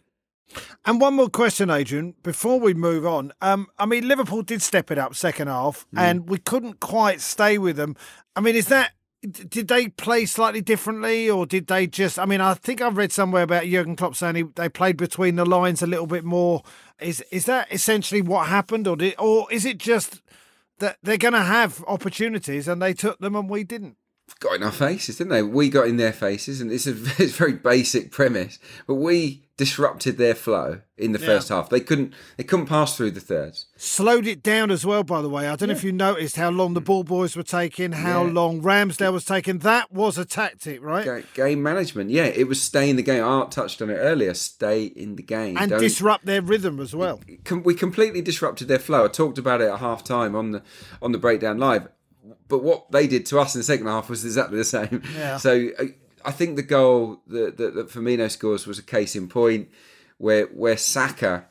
[0.86, 3.31] And one more question, Adrian, before we move on.
[3.41, 5.99] Um, I mean, Liverpool did step it up second half, mm.
[5.99, 7.95] and we couldn't quite stay with them.
[8.36, 8.91] I mean, is that
[9.31, 12.19] did they play slightly differently, or did they just?
[12.19, 15.36] I mean, I think I've read somewhere about Jurgen Klopp saying he, they played between
[15.36, 16.62] the lines a little bit more.
[16.99, 20.21] Is is that essentially what happened, or did, or is it just
[20.79, 23.97] that they're going to have opportunities and they took them and we didn't.
[24.39, 25.43] Got in our faces, didn't they?
[25.43, 28.60] We got in their faces, and it's a, it's a very basic premise.
[28.88, 31.26] But we disrupted their flow in the yeah.
[31.26, 31.70] first half.
[31.70, 33.68] They couldn't they couldn't pass through the thirds.
[33.78, 35.48] Slowed it down as well, by the way.
[35.48, 35.74] I don't yeah.
[35.74, 38.32] know if you noticed how long the ball boys were taking, how yeah.
[38.32, 39.60] long Ramsdale was taking.
[39.60, 41.26] That was a tactic, right?
[41.34, 42.10] game management.
[42.10, 43.24] Yeah, it was stay in the game.
[43.24, 44.34] Art touched on it earlier.
[44.34, 47.22] Stay in the game and don't, disrupt their rhythm as well.
[47.63, 49.06] We completely disrupted their flow.
[49.06, 50.63] I talked about it at half time on the
[51.02, 51.88] on the breakdown live.
[52.48, 55.02] But what they did to us in the second half was exactly the same.
[55.15, 55.38] Yeah.
[55.38, 55.86] So uh,
[56.25, 59.69] I think the goal that, that, that Firmino scores was a case in point
[60.17, 61.45] where where Saka,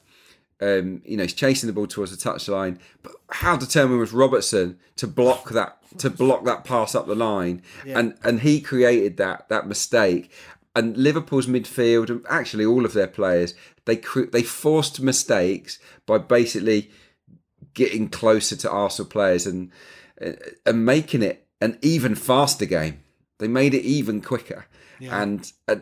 [0.61, 4.79] um, you know, he's chasing the ball towards the touchline, but how determined was Robertson
[4.97, 7.99] to block that to block that pass up the line, yeah.
[7.99, 10.31] and and he created that that mistake.
[10.77, 14.01] And Liverpool's midfield, and actually all of their players, they
[14.33, 16.91] they forced mistakes by basically
[17.75, 19.71] getting closer to Arsenal players and
[20.67, 23.04] and making it an even faster game.
[23.39, 24.67] They made it even quicker.
[24.99, 25.23] Yeah.
[25.23, 25.77] And uh,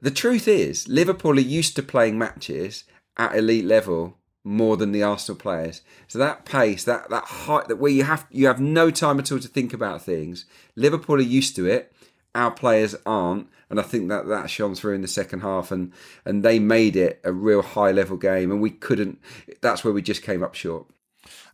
[0.00, 2.84] the truth is, Liverpool are used to playing matches
[3.16, 5.82] at elite level more than the Arsenal players.
[6.08, 9.30] So that pace, that that height, that where you have you have no time at
[9.30, 10.44] all to think about things.
[10.74, 11.92] Liverpool are used to it.
[12.34, 15.92] Our players aren't, and I think that that shone through in the second half, and
[16.24, 19.20] and they made it a real high level game, and we couldn't.
[19.60, 20.86] That's where we just came up short.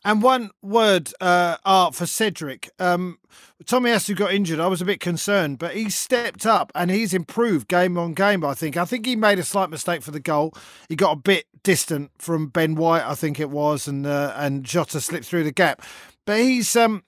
[0.04, 2.70] And one word, uh, art for Cedric.
[2.78, 3.18] Um,
[3.64, 4.61] Tomiyasu got injured.
[4.61, 8.44] I was a bit concerned, but he stepped up and he's improved game on game.
[8.44, 8.76] I think.
[8.76, 10.54] I think he made a slight mistake for the goal.
[10.88, 14.64] He got a bit distant from Ben White, I think it was, and uh, and
[14.64, 15.83] Jota slipped through the gap.
[16.24, 17.02] But he's um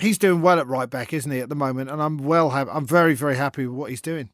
[0.00, 1.90] he's doing well at right back, isn't he, at the moment?
[1.90, 2.50] And I'm well.
[2.50, 4.30] I'm very very happy with what he's doing.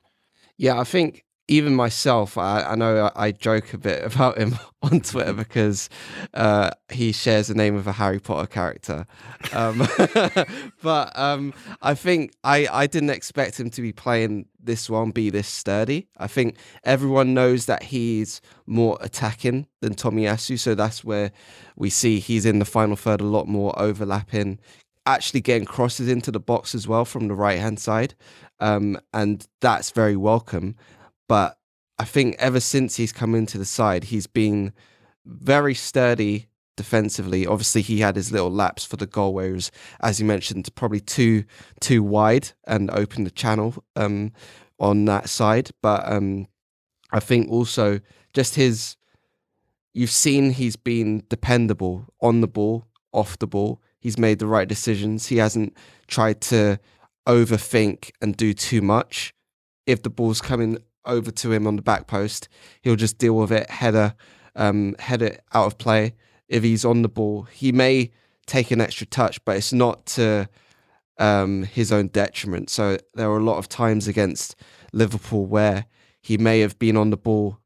[0.57, 4.59] Yeah, I think even myself, I, I know I, I, joke a bit about him
[4.83, 5.89] on Twitter because
[6.35, 9.07] uh, he shares the name of a Harry Potter character.
[9.53, 9.87] Um,
[10.83, 15.31] but um, I think I, I didn't expect him to be playing this one, be
[15.31, 16.09] this sturdy.
[16.19, 20.59] I think everyone knows that he's more attacking than Tommy Tomiyasu.
[20.59, 21.31] So that's where
[21.77, 24.59] we see he's in the final third a lot more overlapping,
[25.05, 28.15] actually getting crosses into the box as well from the right hand side.
[28.59, 30.77] Um, and that's very welcome.
[31.29, 31.59] But
[31.99, 34.73] I think ever since he's come into the side, he's been
[35.25, 37.47] very sturdy defensively.
[37.47, 40.69] Obviously, he had his little lapse for the goal where he was, as you mentioned,
[40.75, 41.45] probably too
[41.81, 44.33] too wide and opened the channel um,
[44.79, 45.71] on that side.
[45.83, 46.47] But um,
[47.11, 48.01] I think also
[48.35, 48.97] just his,
[49.95, 53.81] you've seen he's been dependable on the ball, off the ball.
[53.99, 55.27] He's made the right decisions.
[55.27, 56.79] He hasn't tried to
[57.27, 59.33] overthink and do too much.
[59.87, 62.49] If the ball's coming over to him on the back post.
[62.83, 64.15] He'll just deal with it, header,
[64.55, 66.15] um, head it out of play.
[66.49, 68.11] If he's on the ball, he may
[68.47, 70.49] take an extra touch, but it's not to
[71.19, 72.71] um, his own detriment.
[72.71, 74.55] So there were a lot of times against
[74.93, 75.87] Liverpool where
[76.21, 77.59] he may have been on the ball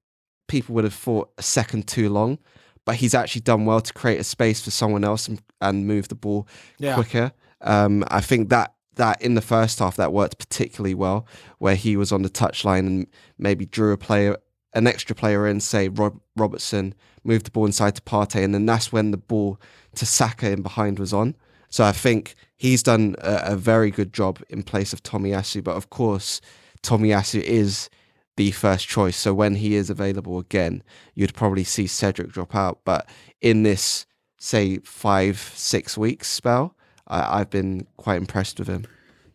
[0.48, 2.36] people would have thought a second too long,
[2.84, 6.08] but he's actually done well to create a space for someone else and, and move
[6.08, 6.48] the ball
[6.78, 6.94] Yeah.
[6.94, 7.30] quicker.
[7.60, 11.26] Um, I think that that in the first half that worked particularly well,
[11.58, 13.06] where he was on the touchline and
[13.38, 14.36] maybe drew a player,
[14.74, 18.66] an extra player in, say Rob, Robertson, moved the ball inside to Partey, and then
[18.66, 19.60] that's when the ball
[19.94, 21.34] to Saka in behind was on.
[21.70, 25.62] So I think he's done a, a very good job in place of Tomiyasu.
[25.62, 26.40] But of course,
[26.82, 27.88] Tomiyasu is
[28.36, 29.16] the first choice.
[29.16, 30.82] So when he is available again,
[31.14, 32.80] you'd probably see Cedric drop out.
[32.84, 33.08] But
[33.40, 34.06] in this,
[34.38, 36.76] say, five, six weeks spell,
[37.10, 38.86] I, I've been quite impressed with him.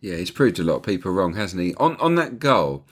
[0.01, 1.75] Yeah, he's proved a lot of people wrong, hasn't he?
[1.75, 2.85] On on that goal,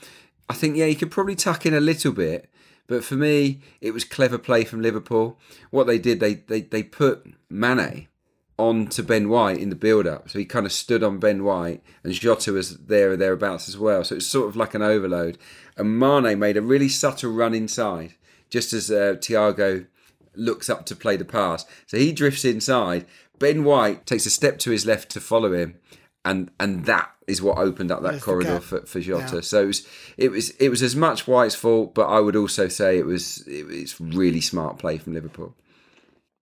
[0.49, 2.49] I think yeah, he could probably tuck in a little bit,
[2.87, 5.39] but for me, it was clever play from Liverpool.
[5.71, 8.07] What they did, they they they put Mane
[8.57, 11.81] onto Ben White in the build up, so he kind of stood on Ben White,
[12.03, 14.03] and Jota was there or thereabouts as well.
[14.03, 15.37] So it was sort of like an overload,
[15.77, 18.15] and Mane made a really subtle run inside,
[18.49, 19.87] just as uh, Thiago
[20.35, 21.65] looks up to play the pass.
[21.85, 23.05] So he drifts inside.
[23.39, 25.75] Ben White takes a step to his left to follow him,
[26.23, 29.35] and and that is what opened up that There's corridor for, for Jota.
[29.35, 29.41] Yeah.
[29.41, 32.67] So it was it was it was as much White's fault, but I would also
[32.67, 35.55] say it was it, it's really smart play from Liverpool.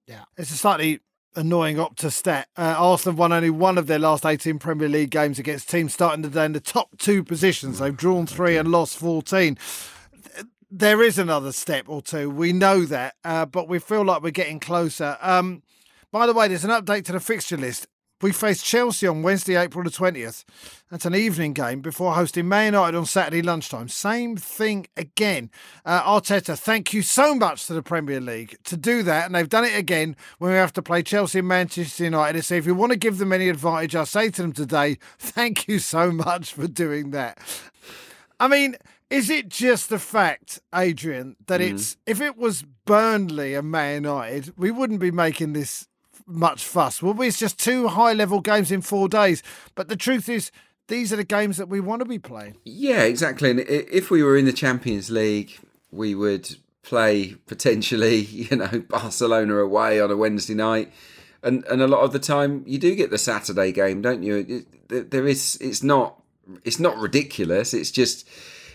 [0.08, 1.00] Yeah, it's a slightly
[1.36, 2.48] annoying Opta stat.
[2.58, 6.22] Uh, Arsenal won only one of their last 18 Premier League games against teams starting
[6.22, 7.80] the day in the top two positions.
[7.80, 9.58] They've drawn three and lost 14.
[10.70, 12.30] There is another step or two.
[12.30, 15.18] We know that, uh, but we feel like we're getting closer.
[15.22, 15.64] Um,
[16.12, 17.88] by the way, there's an update to the fixture list.
[18.22, 20.44] We face Chelsea on Wednesday, April the 20th.
[20.92, 23.88] That's an evening game before hosting Man United on Saturday lunchtime.
[23.88, 25.50] Same thing again.
[25.84, 29.26] Uh, Arteta, thank you so much to the Premier League to do that.
[29.26, 32.36] And they've done it again when we have to play Chelsea and Manchester United.
[32.36, 35.00] And so if you want to give them any advantage, I say to them today,
[35.18, 37.40] thank you so much for doing that.
[38.40, 38.76] I mean,
[39.10, 44.54] is it just the fact, Adrian, that it's if it was Burnley and Man United,
[44.58, 45.88] we wouldn't be making this
[46.34, 47.28] much fuss, would we?
[47.28, 49.44] It's just two high level games in four days.
[49.76, 50.52] But the truth is,
[50.88, 52.58] these are the games that we want to be playing.
[52.66, 53.50] Yeah, exactly.
[53.50, 55.58] And if we were in the Champions League,
[55.92, 60.92] we would play potentially, you know, Barcelona away on a Wednesday night.
[61.44, 64.66] And and a lot of the time you do get the Saturday game, don't you?
[64.90, 66.22] There is it's not
[66.64, 67.74] it's not ridiculous.
[67.74, 68.28] It's just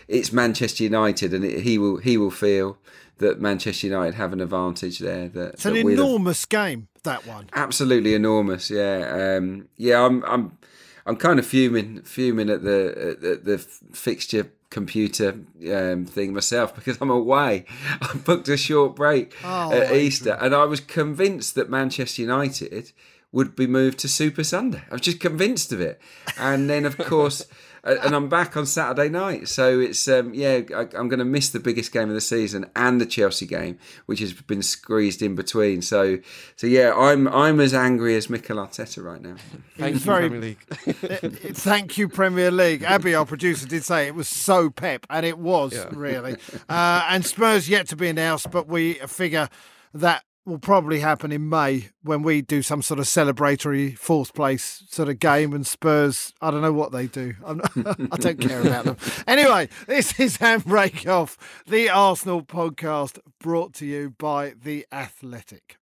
[0.07, 2.77] it's Manchester United and it, he will he will feel
[3.19, 7.25] that Manchester United have an advantage there that It's an that have- enormous game, that
[7.25, 7.49] one.
[7.53, 8.69] absolutely enormous.
[8.69, 10.03] Yeah, um, yeah.
[10.05, 10.57] I'm, I'm,
[11.05, 15.39] I'm kind of fuming, fuming at the at the, the fixture computer
[15.73, 17.65] um, thing myself because I'm away.
[18.01, 20.01] I booked a short break Oh, at Adrian.
[20.05, 22.91] Easter, and I was convinced that Manchester United
[23.31, 24.83] would be moved to Super Sunday.
[24.89, 25.99] I was just convinced of it,
[26.37, 27.45] and then of course.
[27.87, 30.61] And I'm back on Saturday night, so it's um, yeah.
[30.75, 33.79] I, I'm going to miss the biggest game of the season and the Chelsea game,
[34.07, 35.81] which has been squeezed in between.
[35.81, 36.19] So,
[36.55, 39.35] so yeah, I'm I'm as angry as Mikel Arteta right now.
[39.77, 40.59] Thank you, very- Premier League.
[41.55, 42.83] Thank you, Premier League.
[42.83, 46.35] Abby, our producer, did say it was so pep, and it was really.
[46.67, 49.47] Uh, and Spurs yet to be announced, but we figure
[49.93, 54.83] that will probably happen in May when we do some sort of celebratory fourth place
[54.89, 55.53] sort of game.
[55.53, 57.35] And Spurs, I don't know what they do.
[57.45, 58.97] I don't care about them.
[59.27, 65.77] Anyway, this is Handbrake Off, the Arsenal podcast brought to you by The Athletic.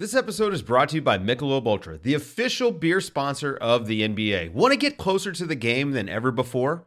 [0.00, 4.00] This episode is brought to you by Michelob Ultra, the official beer sponsor of the
[4.02, 4.52] NBA.
[4.52, 6.86] Want to get closer to the game than ever before?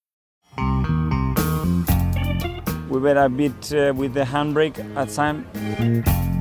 [2.91, 5.45] We a bit uh, with the handbrake at time.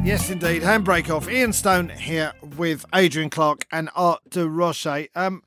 [0.05, 0.63] Yes, indeed.
[0.63, 1.31] Handbrake off.
[1.31, 5.07] Ian Stone here with Adrian Clarke and Art de Roche.
[5.15, 5.45] Um,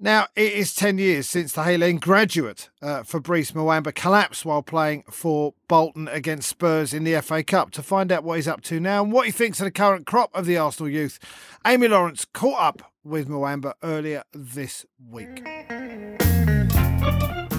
[0.00, 5.04] now, it is 10 years since the Hale graduate, uh, Fabrice Muamba collapsed while playing
[5.08, 7.70] for Bolton against Spurs in the FA Cup.
[7.70, 10.04] To find out what he's up to now and what he thinks of the current
[10.04, 11.20] crop of the Arsenal youth,
[11.64, 15.44] Amy Lawrence caught up with Muamba earlier this week.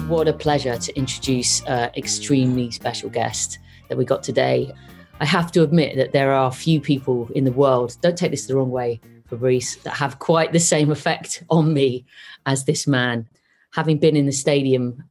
[0.06, 4.72] What a pleasure to introduce an extremely special guest that we got today.
[5.18, 8.46] I have to admit that there are few people in the world, don't take this
[8.46, 12.06] the wrong way, Fabrice, that have quite the same effect on me
[12.46, 13.28] as this man.
[13.72, 15.02] Having been in the stadium,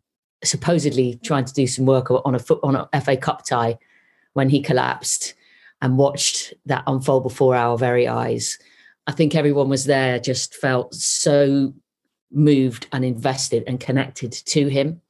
[0.45, 3.77] supposedly trying to do some work on a foot on a FA Cup tie
[4.31, 5.33] when he collapsed
[5.81, 8.57] and watched that unfold before our very eyes.
[9.07, 11.73] I think everyone was there just felt so
[12.35, 15.01] moved and invested and connected to him.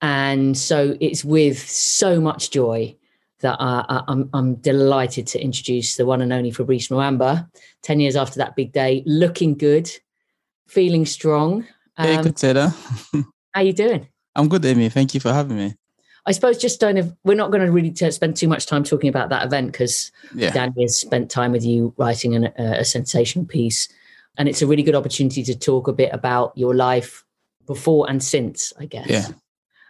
[0.00, 2.96] And so it's with so much joy
[3.40, 7.48] that uh, I'm, I'm delighted to introduce the one and only Fabrice Muamba.
[7.82, 9.90] 10 years after that big day, looking good,
[10.66, 11.66] feeling strong.
[11.96, 12.72] Um, hey, Taylor.
[13.54, 14.08] how you doing?
[14.34, 14.88] I'm good, Amy.
[14.88, 15.74] Thank you for having me.
[16.24, 18.84] I suppose just don't have, we're not going to really t- spend too much time
[18.84, 20.52] talking about that event because yeah.
[20.52, 23.88] Danny has spent time with you writing an, a, a sensational piece.
[24.38, 27.24] And it's a really good opportunity to talk a bit about your life
[27.66, 29.08] before and since, I guess.
[29.08, 29.28] Yeah.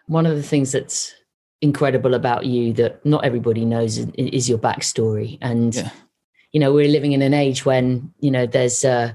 [0.07, 1.15] One of the things that's
[1.61, 5.39] incredible about you that not everybody knows is your backstory.
[5.41, 5.91] And, yeah.
[6.51, 9.13] you know, we're living in an age when, you know, there's uh,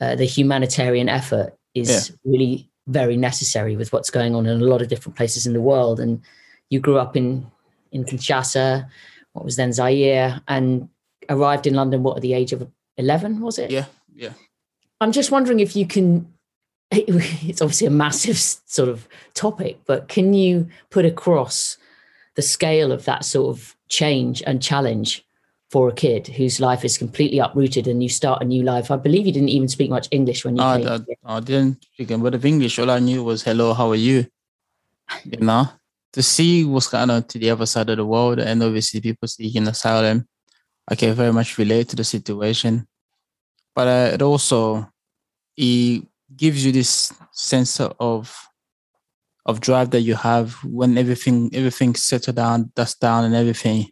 [0.00, 2.16] uh, the humanitarian effort is yeah.
[2.24, 5.60] really very necessary with what's going on in a lot of different places in the
[5.60, 6.00] world.
[6.00, 6.22] And
[6.70, 7.46] you grew up in,
[7.92, 8.88] in Kinshasa,
[9.32, 10.88] what was then Zaire, and
[11.28, 13.70] arrived in London, what, at the age of 11, was it?
[13.70, 14.32] Yeah, yeah.
[15.00, 16.26] I'm just wondering if you can
[16.92, 18.36] it's obviously a massive
[18.66, 21.76] sort of topic, but can you put across
[22.34, 25.24] the scale of that sort of change and challenge
[25.70, 28.90] for a kid whose life is completely uprooted and you start a new life?
[28.90, 30.88] I believe you didn't even speak much English when you I, came.
[31.24, 32.78] I, I didn't speak a word of English.
[32.80, 34.26] All I knew was hello, how are you?
[35.24, 35.68] You know,
[36.12, 39.28] to see what's going on to the other side of the world, and obviously people
[39.28, 40.26] seeking asylum.
[40.88, 42.88] I can very much relate to the situation,
[43.74, 44.90] but uh, it also
[45.56, 46.06] it
[46.36, 48.36] gives you this sense of
[49.46, 53.88] of drive that you have when everything everything settled down, dust down, and everything.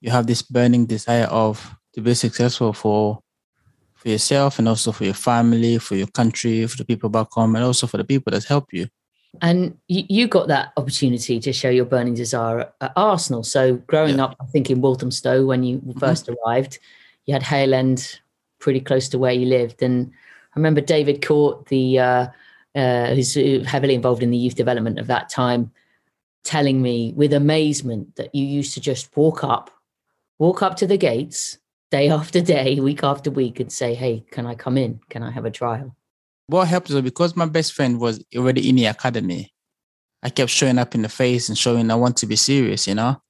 [0.00, 3.20] You have this burning desire of to be successful for
[3.94, 7.54] for yourself and also for your family, for your country, for the people back home,
[7.54, 8.88] and also for the people that help you.
[9.42, 13.44] And you, got that opportunity to show your burning desire at Arsenal.
[13.44, 14.24] So growing yeah.
[14.24, 16.34] up, I think in Walthamstow when you 1st mm-hmm.
[16.44, 16.78] arrived,
[17.26, 18.20] you had Hale End
[18.60, 20.12] pretty close to where you lived, and
[20.54, 22.26] I remember David Court, the uh,
[22.74, 23.34] uh, who's
[23.66, 25.72] heavily involved in the youth development of that time,
[26.44, 29.70] telling me with amazement that you used to just walk up,
[30.38, 31.58] walk up to the gates
[31.90, 35.00] day after day, week after week, and say, "Hey, can I come in?
[35.08, 35.96] Can I have a trial?"
[36.46, 39.52] What helped was because my best friend was already in the academy.
[40.22, 42.94] I kept showing up in the face and showing I want to be serious, you
[42.94, 43.22] know.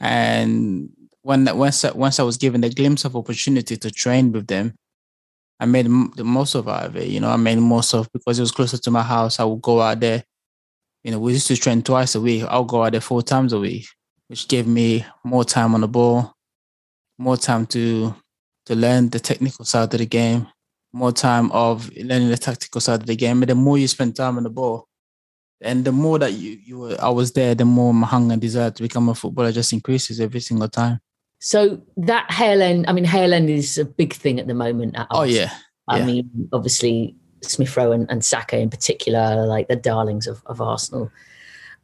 [0.00, 0.90] And
[1.22, 4.74] when once once I was given the glimpse of opportunity to train with them,
[5.60, 7.08] I made the most of it.
[7.08, 9.38] You know, I made most of because it was closer to my house.
[9.38, 10.24] I would go out there.
[11.04, 12.44] You know, we used to train twice a week.
[12.48, 13.86] I'll go out there four times a week,
[14.28, 16.34] which gave me more time on the ball,
[17.18, 18.14] more time to
[18.66, 20.46] to learn the technical side of the game,
[20.92, 23.42] more time of learning the tactical side of the game.
[23.42, 24.86] And the more you spend time on the ball,
[25.60, 28.42] and the more that you you were, I was there, the more my hunger and
[28.42, 31.00] desire to become a footballer just increases every single time.
[31.44, 34.96] So that Hale End, I mean, Hale End is a big thing at the moment.
[34.96, 35.52] At oh yeah.
[35.88, 36.06] I yeah.
[36.06, 40.60] mean, obviously Smith Rowe and, and Saka in particular are like the darlings of, of
[40.60, 41.10] Arsenal.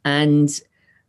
[0.05, 0.49] And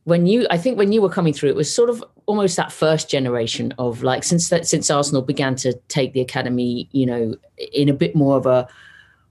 [0.02, 2.72] when you, I think when you were coming through, it was sort of almost that
[2.72, 7.36] first generation of like since that since Arsenal began to take the academy, you know,
[7.72, 8.66] in a bit more of a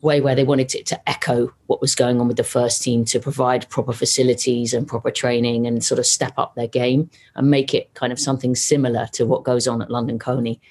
[0.01, 3.03] way where they wanted it to echo what was going on with the first team
[3.05, 7.49] to provide proper facilities and proper training and sort of step up their game and
[7.49, 10.61] make it kind of something similar to what goes on at London Colney.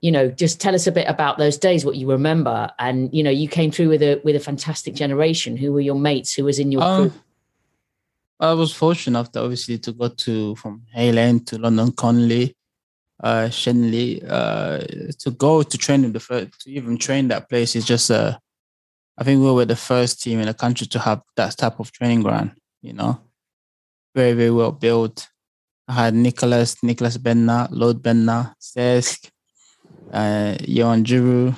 [0.00, 3.22] You know, just tell us a bit about those days, what you remember, and you
[3.22, 5.56] know, you came through with a with a fantastic generation.
[5.56, 6.34] Who were your mates?
[6.34, 7.12] Who was in your um,
[8.40, 12.56] I was fortunate enough to obviously to go to from Hale End to London Colney,
[13.22, 14.78] uh, Shenley, uh,
[15.20, 18.40] to go to train in the first, to even train that place is just a
[19.18, 21.92] I think we were the first team in the country to have that type of
[21.92, 23.20] training ground, you know,
[24.14, 25.28] very, very well built.
[25.88, 29.30] I had Nicholas, Nicholas Bendtner, Lord Bendtner, Cesc,
[30.12, 31.54] uh, Johan Djourou,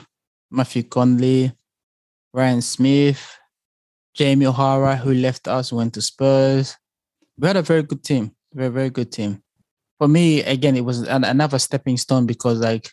[0.51, 1.53] Matthew Connolly,
[2.33, 3.39] Ryan Smith,
[4.15, 6.77] Jamie O'Hara, who left us, went to Spurs.
[7.39, 8.33] We had a very good team.
[8.53, 9.43] Very, very good team.
[9.99, 12.91] For me, again, it was an, another stepping stone because like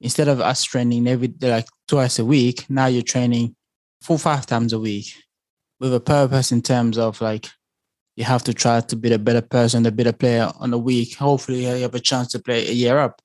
[0.00, 3.56] instead of us training every like twice a week, now you're training
[4.00, 5.14] four, five times a week
[5.78, 7.48] with a purpose in terms of like
[8.16, 11.16] you have to try to be a better person, a better player on the week.
[11.16, 13.22] Hopefully, you have a chance to play a year up.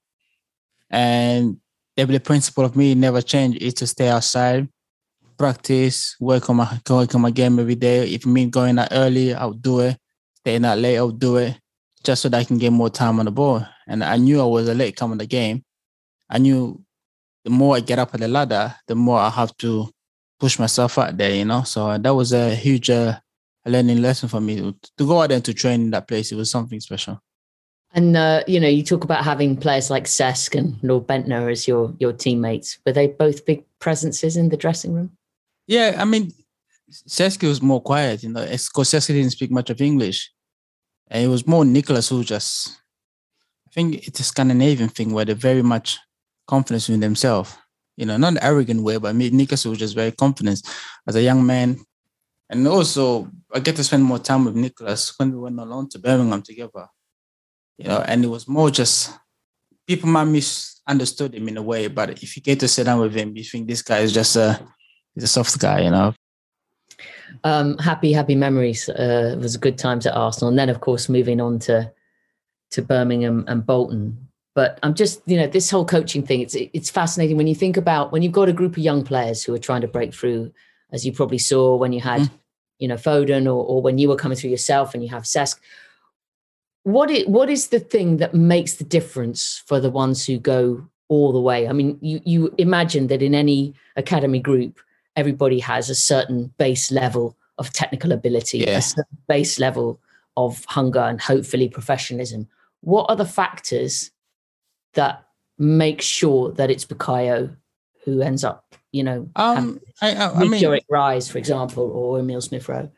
[0.89, 1.57] And
[1.97, 4.69] the principle of me never change is to stay outside,
[5.37, 8.07] practice, work on my work on my game every day.
[8.07, 9.97] If me going out early, I'll do it.
[10.37, 11.59] Staying out late, I'll do it,
[12.03, 13.65] just so that I can get more time on the ball.
[13.87, 15.63] And I knew I was a late come in the game.
[16.29, 16.81] I knew
[17.43, 19.89] the more I get up at the ladder, the more I have to
[20.39, 21.63] push myself out there, you know.
[21.63, 23.19] So that was a huge uh,
[23.65, 24.57] learning lesson for me
[24.97, 26.31] to go out there to train in that place.
[26.31, 27.21] It was something special.
[27.93, 31.67] And uh, you know, you talk about having players like Cesc and Lord Bendtner as
[31.67, 32.77] your your teammates.
[32.85, 35.11] Were they both big presences in the dressing room?
[35.65, 36.33] Yeah, I mean,
[36.91, 40.29] Cesc was more quiet, you know, because Cesc didn't speak much of English,
[41.07, 42.81] and it was more Nicholas who just.
[43.67, 45.97] I think it's a Scandinavian thing where they're very much
[46.47, 47.53] confident in themselves.
[47.97, 50.61] You know, not an arrogant way, but me, Nicholas was just very confident
[51.07, 51.79] as a young man.
[52.49, 55.99] And also, I get to spend more time with Nicholas when we went alone to
[55.99, 56.87] Birmingham together
[57.77, 59.11] you know, and it was more just
[59.87, 63.13] people might misunderstood him in a way, but if you get to sit down with
[63.13, 64.59] him, you think this guy is just a
[65.13, 66.13] he's a soft guy, you know.
[67.43, 68.87] Um, happy, happy memories.
[68.87, 71.91] Uh, it was a good time at Arsenal, and then of course moving on to
[72.71, 74.29] to Birmingham and Bolton.
[74.55, 76.41] But I'm just, you know, this whole coaching thing.
[76.41, 79.43] It's it's fascinating when you think about when you've got a group of young players
[79.43, 80.51] who are trying to break through,
[80.91, 82.31] as you probably saw when you had, mm.
[82.79, 85.59] you know, Foden, or, or when you were coming through yourself, and you have Cesc
[86.85, 90.87] what is, what is the thing that makes the difference for the ones who go
[91.07, 91.67] all the way?
[91.67, 94.79] I mean, you, you imagine that in any academy group,
[95.15, 98.77] everybody has a certain base level of technical ability, yeah.
[98.77, 99.99] a certain base level
[100.37, 102.47] of hunger, and hopefully professionalism.
[102.81, 104.11] What are the factors
[104.95, 105.25] that
[105.57, 107.55] makes sure that it's Bukayo
[108.03, 112.41] who ends up, you know, um, I, I, I mean, rise, for example, or Emile
[112.41, 112.91] Smith Rowe?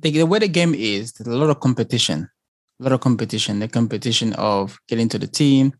[0.00, 2.28] The, the way the game is, there's a lot of competition
[2.80, 5.74] a lot of competition, the competition of getting to the team.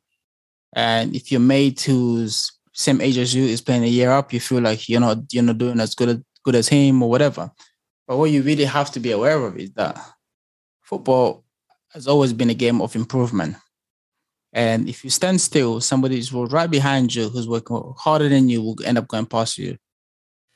[0.74, 4.40] And if your mate who's same age as you is playing a year up, you
[4.40, 7.50] feel like you're not you're not doing as good as good as him or whatever.
[8.06, 9.98] But what you really have to be aware of is that
[10.82, 11.44] football
[11.92, 13.56] has always been a game of improvement.
[14.54, 18.76] And if you stand still, somebody right behind you who's working harder than you will
[18.84, 19.76] end up going past you.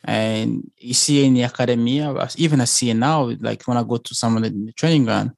[0.05, 1.99] And you see in the academy,
[2.36, 5.32] even I see now, like when I go to someone in the training ground,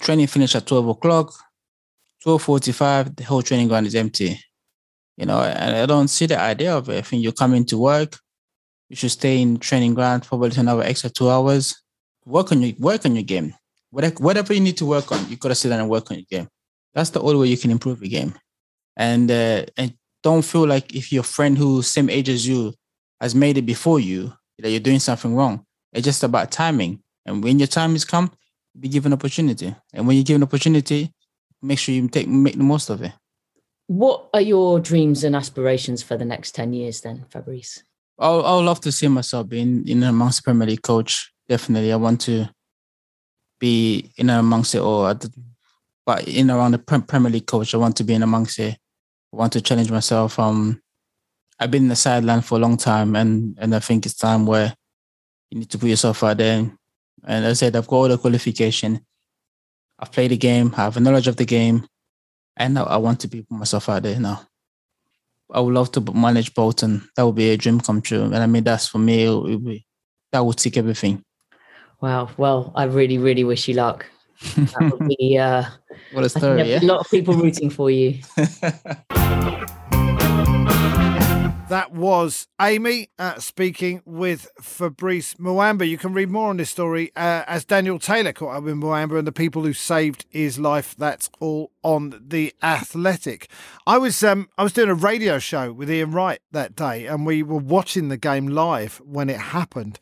[0.00, 1.34] training finish at 12 o'clock,
[2.24, 4.40] 12.45, the whole training ground is empty.
[5.18, 6.96] You know, and I don't see the idea of it.
[6.96, 8.18] I think you come into work,
[8.88, 11.82] you should stay in training ground probably another extra two hours.
[12.24, 13.54] Work on your work on your game.
[13.90, 16.26] Whatever, whatever you need to work on, you gotta sit down and work on your
[16.28, 16.48] game.
[16.94, 18.34] That's the only way you can improve your game.
[18.96, 22.74] And uh, and don't feel like if your friend who's same age as you
[23.20, 25.64] has made it before you, that you're doing something wrong.
[25.92, 27.02] It's just about timing.
[27.26, 28.30] And when your time is come,
[28.78, 29.74] be given opportunity.
[29.92, 31.12] And when you give an opportunity,
[31.62, 33.12] make sure you take make the most of it.
[33.86, 37.82] What are your dreams and aspirations for the next 10 years then, Fabrice?
[38.18, 41.32] I I would love to see myself being in amongst Premier League coach.
[41.48, 41.92] Definitely.
[41.92, 42.48] I want to
[43.60, 45.14] be in amongst it or
[46.06, 47.74] but in around the Premier League coach.
[47.74, 48.76] I want to be in amongst it.
[49.32, 50.38] I want to challenge myself.
[50.38, 50.80] Um
[51.58, 54.46] I've been in the sideline for a long time and and I think it's time
[54.46, 54.74] where
[55.50, 56.70] you need to put yourself out there
[57.26, 59.00] and I said, I've got all the qualification.
[59.98, 61.86] I've played the game, I have a knowledge of the game,
[62.56, 64.42] and I want to be myself out there now.
[65.52, 67.08] I would love to manage Bolton.
[67.16, 68.24] That would be a dream come true.
[68.24, 69.86] And I mean, that's for me, it would be,
[70.32, 71.22] that would tick everything.
[72.00, 72.30] Wow.
[72.36, 74.06] Well, I really, really wish you luck.
[74.56, 75.64] That would be uh,
[76.12, 76.62] what a story.
[76.62, 76.80] Yeah?
[76.80, 78.18] A lot of people rooting for you.
[81.68, 85.88] That was Amy uh, speaking with Fabrice Muamba.
[85.88, 89.18] You can read more on this story uh, as Daniel Taylor caught up with Muamba
[89.18, 90.94] and the people who saved his life.
[90.94, 93.48] That's all on the Athletic.
[93.86, 97.24] I was um, I was doing a radio show with Ian Wright that day, and
[97.24, 99.98] we were watching the game live when it happened,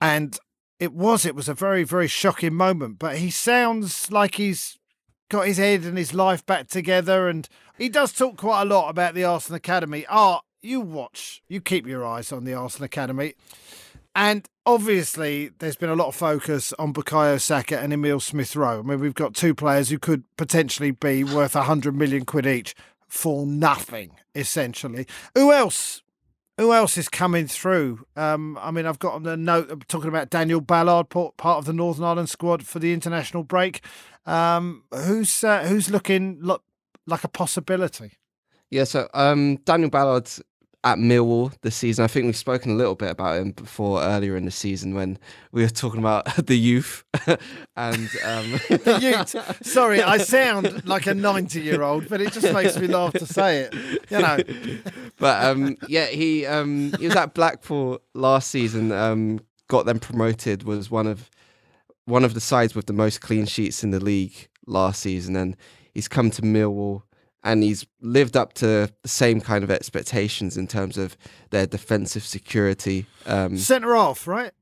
[0.00, 0.38] and
[0.82, 2.98] it was it was a very very shocking moment.
[2.98, 4.78] But he sounds like he's
[5.30, 8.88] got his head and his life back together, and he does talk quite a lot
[8.88, 10.04] about the Arsenal Academy.
[10.06, 13.34] Art you watch, you keep your eyes on the Arsenal Academy.
[14.14, 18.80] And obviously, there's been a lot of focus on Bukayo Saka and Emile Smith Rowe.
[18.80, 22.74] I mean, we've got two players who could potentially be worth 100 million quid each
[23.08, 25.06] for nothing, essentially.
[25.34, 26.01] Who else
[26.58, 28.04] Who else is coming through?
[28.14, 32.04] Um, I mean, I've got a note talking about Daniel Ballard, part of the Northern
[32.04, 33.80] Ireland squad for the international break.
[34.26, 36.62] Um, who's uh, who's looking lo-
[37.06, 38.12] like a possibility?
[38.70, 40.30] Yeah, so um, Daniel Ballard
[40.84, 42.04] at Millwall this season.
[42.04, 45.18] I think we've spoken a little bit about him before earlier in the season when
[45.52, 47.04] we were talking about the youth
[47.76, 48.52] and um...
[48.68, 49.66] the youth.
[49.66, 53.74] Sorry, I sound like a ninety-year-old, but it just makes me laugh to say it.
[54.10, 54.38] You know.
[55.18, 58.90] But um, yeah, he um, he was at Blackpool last season.
[58.92, 60.64] Um, got them promoted.
[60.64, 61.30] Was one of
[62.06, 65.56] one of the sides with the most clean sheets in the league last season, and
[65.94, 67.02] he's come to Millwall
[67.44, 71.16] and he's lived up to the same kind of expectations in terms of
[71.50, 73.06] their defensive security.
[73.26, 74.52] Um, centre off, right?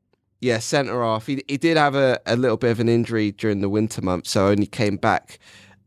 [0.41, 1.27] Yeah, centre off.
[1.27, 4.31] He he did have a, a little bit of an injury during the winter months,
[4.31, 5.39] so only came back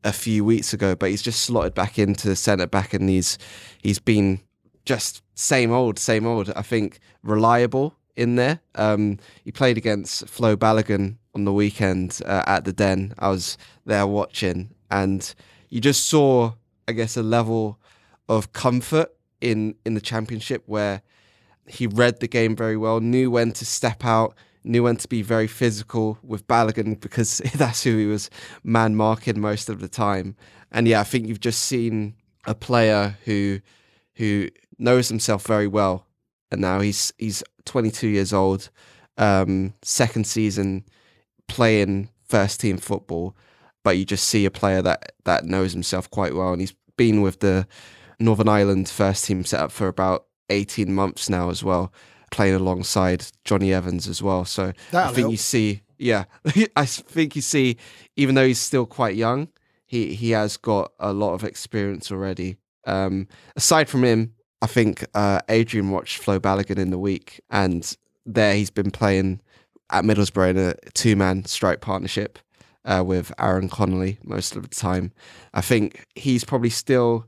[0.03, 0.95] a few weeks ago.
[0.95, 3.37] But he's just slotted back into centre back, and he's
[3.81, 4.41] he's been
[4.85, 6.51] just same old, same old.
[6.55, 8.59] I think reliable in there.
[8.75, 13.15] Um, he played against Flo Balogun on the weekend uh, at the Den.
[13.17, 15.33] I was there watching, and
[15.69, 16.53] you just saw
[16.87, 17.79] I guess, a level
[18.29, 19.09] of comfort
[19.41, 21.01] in in the championship where
[21.67, 25.21] he read the game very well, knew when to step out, knew when to be
[25.21, 28.29] very physical with Balogun because that's who he was
[28.63, 30.35] man marking most of the time.
[30.71, 32.15] And yeah, I think you've just seen
[32.45, 33.59] a player who
[34.15, 36.05] who knows himself very well,
[36.51, 38.69] and now he's he's 22 years old,
[39.17, 40.83] um, second season
[41.47, 43.35] playing first team football
[43.83, 47.21] but you just see a player that that knows himself quite well, and he's been
[47.21, 47.67] with the
[48.19, 51.93] Northern Ireland first team setup for about eighteen months now as well,
[52.31, 54.45] playing alongside Jonny Evans as well.
[54.45, 55.31] So That'll I think help.
[55.31, 56.25] you see, yeah,
[56.75, 57.77] I think you see,
[58.15, 59.49] even though he's still quite young,
[59.85, 62.57] he he has got a lot of experience already.
[62.85, 67.95] Um, aside from him, I think uh, Adrian watched Flo Balogun in the week, and
[68.25, 69.41] there he's been playing
[69.91, 72.39] at Middlesbrough in a two man strike partnership
[72.85, 75.11] uh, with Aaron Connolly most of the time.
[75.53, 77.25] I think he's probably still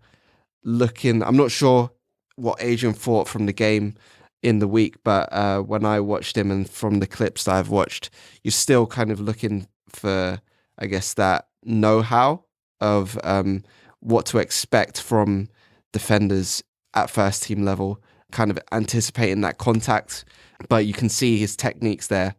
[0.64, 1.24] looking.
[1.24, 1.92] I'm not sure
[2.36, 3.96] what Adrian thought from the game
[4.44, 7.70] in the week, but uh, when I watched him and from the clips that I've
[7.70, 8.10] watched,
[8.44, 10.40] you're still kind of looking for,
[10.78, 12.46] I guess, that know how
[12.80, 13.64] of um,
[14.02, 15.50] what to expect from
[15.94, 18.02] defenders at first team level,
[18.32, 20.26] kind of anticipating that contact.
[20.70, 22.36] But you can see his techniques there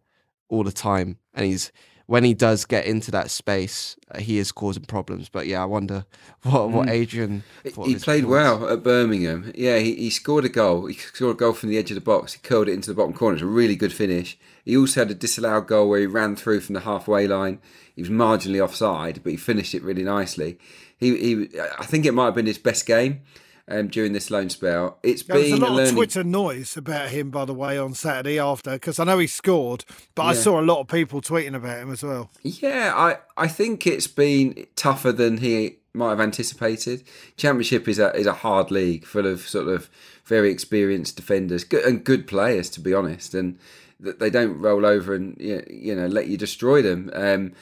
[0.48, 1.72] all the time, and he's
[2.06, 5.28] when he does get into that space, uh, he is causing problems.
[5.28, 6.04] But yeah, I wonder
[6.42, 6.90] what what Mm.
[6.90, 7.42] Adrian.
[7.64, 8.26] of He played performance.
[8.26, 9.52] well at Birmingham.
[9.54, 10.86] Yeah, he, he scored a goal.
[10.86, 12.34] He scored a goal from the edge of the box.
[12.34, 13.34] He curled it into the bottom corner.
[13.34, 14.38] It's a really good finish.
[14.64, 17.60] He also had a disallowed goal where he ran through from the halfway line.
[17.94, 20.58] He was marginally offside, but he finished it really nicely.
[20.98, 23.20] He, he I think it might have been his best game
[23.68, 24.98] um, during this loan spell.
[25.02, 25.92] It's There was a lot a of.
[25.92, 29.84] Twitter noise about him, by the way, on Saturday after, because I know he scored,
[30.14, 32.30] but I saw a lot of people tweeting about him as well.
[32.42, 37.02] Yeah, I, I think it's been tougher than he might have anticipated.
[37.36, 39.90] Championship is a is a hard league full of sort of
[40.24, 43.58] very experienced defenders good, and good players, to be honest, and
[43.98, 47.10] that they don't roll over and you know, you know let you destroy them.
[47.14, 47.52] Um,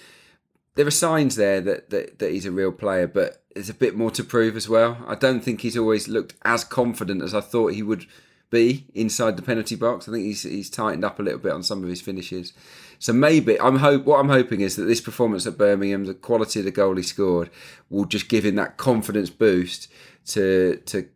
[0.75, 3.97] there are signs there that, that that he's a real player, but there's a bit
[3.97, 4.99] more to prove as well.
[5.07, 8.07] I don't think he's always looked as confident as I thought he would
[8.51, 10.09] be inside the penalty box.
[10.09, 12.53] I think he's he's tightened up a little bit on some of his finishes.
[12.99, 16.61] So maybe I'm hope what I'm hoping is that this performance at Birmingham, the quality
[16.61, 17.51] of the goal he scored,
[17.91, 19.89] will just give him that confidence boost
[20.27, 21.09] to to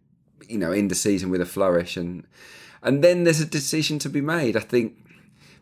[0.48, 2.24] you know end the season with a flourish and
[2.82, 4.56] and then there's a decision to be made.
[4.56, 4.94] I think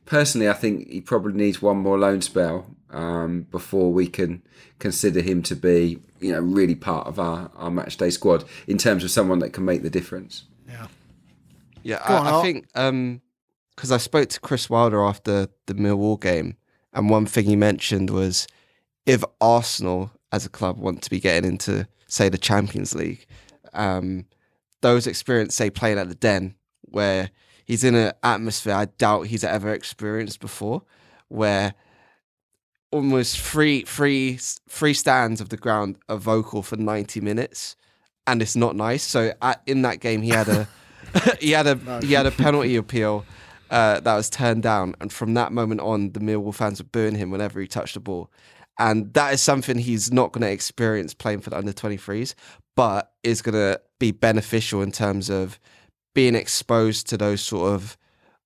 [0.05, 4.43] personally, I think he probably needs one more loan spell um, before we can
[4.79, 8.79] consider him to be, you know, really part of our, our match day squad in
[8.79, 10.45] terms of someone that can make the difference.
[11.83, 12.67] Yeah, Go on, I, I think
[13.77, 16.57] because I spoke to Chris Wilder after the Millwall game,
[16.93, 18.49] and one thing he mentioned was
[19.05, 23.27] if Arsenal as a club want to be getting into, say, the Champions League,
[23.73, 24.27] um,
[24.81, 27.31] those experience, say, playing at the Den, where
[27.65, 30.83] he's in an atmosphere I doubt he's ever experienced before,
[31.29, 31.75] where
[32.97, 34.39] almost three, three,
[34.69, 37.77] three stands of the ground a vocal for 90 minutes,
[38.27, 39.03] and it's not nice.
[39.03, 40.69] So at, in that game, he had a
[41.41, 43.25] he had a he had a penalty appeal
[43.71, 47.15] uh, that was turned down, and from that moment on, the Millwall fans were booing
[47.15, 48.31] him whenever he touched the ball,
[48.79, 52.35] and that is something he's not going to experience playing for the under 23s,
[52.75, 55.59] but is going to be beneficial in terms of
[56.15, 57.97] being exposed to those sort of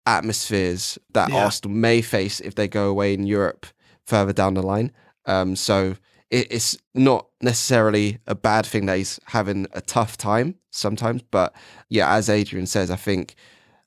[0.07, 1.45] atmospheres that Yeah.
[1.45, 3.67] Arsenal may face if they go away in Europe
[4.11, 4.93] further down the line.
[5.25, 5.97] Um, so
[6.31, 11.23] it, it's not necessarily a bad thing that he's having a tough time sometimes.
[11.23, 11.55] But
[11.89, 13.35] yeah, as Adrian says, I think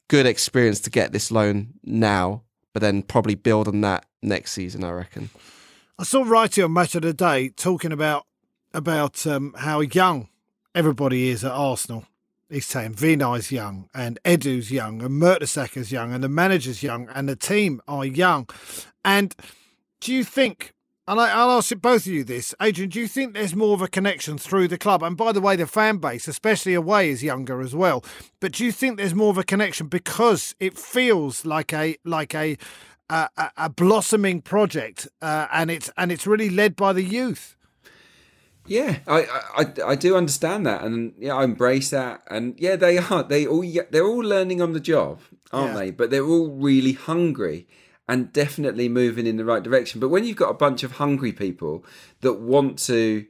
[0.08, 2.44] good experience to get this loan now,
[2.74, 4.84] but then probably build on that next season.
[4.84, 5.30] I reckon.
[6.00, 8.26] I saw Righty on Match of the Day talking about
[8.74, 10.30] about um, how young
[10.74, 12.06] everybody is at Arsenal.
[12.50, 17.30] He's saying Vinai's young and Edu's young and Mertesacker's young and the manager's young and
[17.30, 18.48] the team are young.
[19.06, 19.36] And
[20.04, 20.74] do you think,
[21.08, 23.82] and I, will ask both of you this, Adrian, do you think there's more of
[23.82, 25.02] a connection through the club?
[25.02, 28.04] And by the way, the fan base, especially away, is younger as well.
[28.42, 32.36] But do you think there's more of a connection because it feels like a like
[32.36, 32.58] a
[33.10, 37.56] a, a blossoming project, uh, and it's and it's really led by the youth.
[38.66, 39.28] Yeah, I,
[39.58, 43.24] I I do understand that, and yeah, I embrace that, and yeah, they are.
[43.24, 45.20] They all they're all learning on the job,
[45.52, 45.80] aren't yeah.
[45.80, 45.92] they?
[45.92, 47.68] But they're all really hungry
[48.08, 50.00] and definitely moving in the right direction.
[50.00, 51.86] But when you've got a bunch of hungry people
[52.22, 53.26] that want to,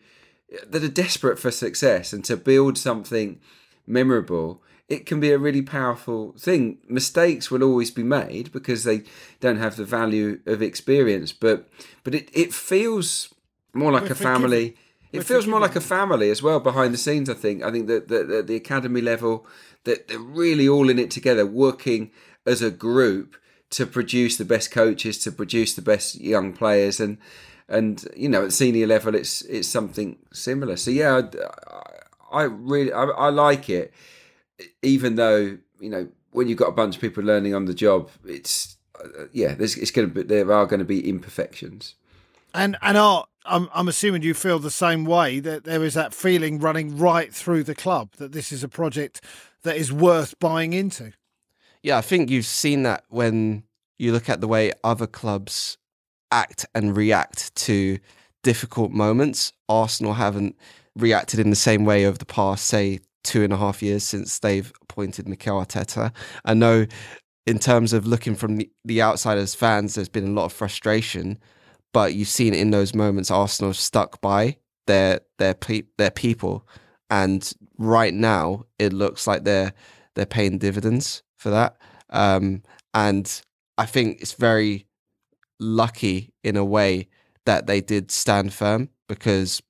[0.67, 3.39] that are desperate for success and to build something
[3.86, 6.80] memorable, it can be a really powerful thing.
[6.88, 9.03] Mistakes will always be made because they
[9.39, 11.69] don't have the value of experience, but
[12.03, 13.34] but it, it feels
[13.74, 14.76] more like We're a family
[15.13, 17.30] it feels more like a family as well behind the scenes.
[17.30, 17.63] I think.
[17.63, 19.45] I think that the, the, the academy level
[19.84, 22.11] that they're really all in it together, working
[22.47, 23.38] as a group
[23.74, 27.17] to produce the best coaches, to produce the best young players, and
[27.67, 30.78] and you know at senior level, it's it's something similar.
[30.78, 31.21] So yeah,
[32.32, 33.93] I, I really I, I like it,
[34.82, 38.09] even though you know when you've got a bunch of people learning on the job,
[38.26, 41.95] it's uh, yeah, there's it's going to be there are going to be imperfections.
[42.53, 46.13] And and Art, I'm I'm assuming you feel the same way that there is that
[46.13, 49.21] feeling running right through the club that this is a project
[49.63, 51.13] that is worth buying into.
[51.84, 53.64] Yeah, I think you've seen that when
[54.00, 55.78] you look at the way other clubs
[56.32, 58.00] act and react to
[58.44, 59.54] difficult moments.
[59.70, 60.56] Arsenal haven't
[60.96, 64.40] reacted in the same way over the past, say, two and a half years since
[64.40, 66.12] they've appointed Mikel Arteta.
[66.44, 66.88] I know
[67.46, 70.54] in terms of looking from the, the outside as fans, there's been a lot of
[70.54, 71.40] frustration
[71.94, 74.58] but you've seen in those moments Arsenal stuck by
[74.88, 76.68] their their pe- their people,
[77.10, 79.74] and right now it looks like they're
[80.16, 81.78] they're paying dividends for that.
[82.10, 82.64] Um,
[82.94, 83.41] and
[83.78, 84.88] I think it's very
[85.60, 87.10] lucky in a way
[87.46, 89.62] that they did stand firm because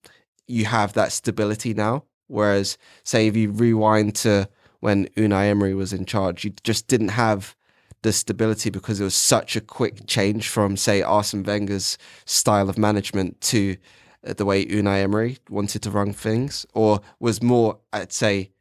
[0.48, 2.06] you have that stability now.
[2.28, 4.48] Whereas, say, if you rewind to
[4.80, 7.56] when Unai Emery was in charge, you just didn't have
[8.04, 12.78] the stability because it was such a quick change from, say, Arsene Wenger's style of
[12.78, 13.78] management to
[14.28, 18.52] uh, the way Unai Emery wanted to run things, or was more, I'd say,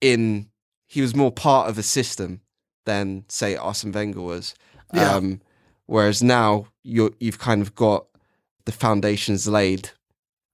[0.00, 0.48] in
[0.86, 2.40] he was more part of a system
[2.84, 4.54] than, say, Arsene Wenger was.
[4.92, 5.14] Yeah.
[5.14, 5.40] Um,
[5.86, 8.06] whereas now you you've kind of got
[8.64, 9.90] the foundations laid,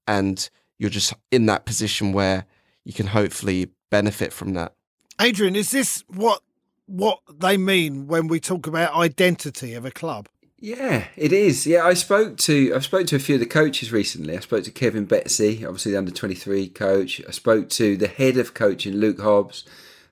[0.06, 0.48] and
[0.78, 2.46] you're just in that position where
[2.84, 4.74] you can hopefully benefit from that.
[5.20, 6.42] Adrian, is this what
[6.86, 10.28] what they mean when we talk about identity of a club.
[10.58, 11.66] Yeah, it is.
[11.66, 14.36] Yeah, I spoke to I spoke to a few of the coaches recently.
[14.36, 17.20] I spoke to Kevin Betsy, obviously the under twenty three coach.
[17.28, 19.64] I spoke to the head of coaching, Luke Hobbs,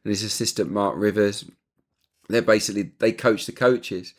[0.04, 1.46] and his assistant Mark Rivers.
[2.28, 4.14] They're basically they coach the coaches,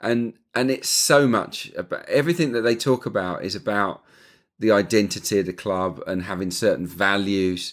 [0.00, 4.02] and and it's so much about everything that they talk about is about
[4.58, 7.72] the identity of the club and having certain values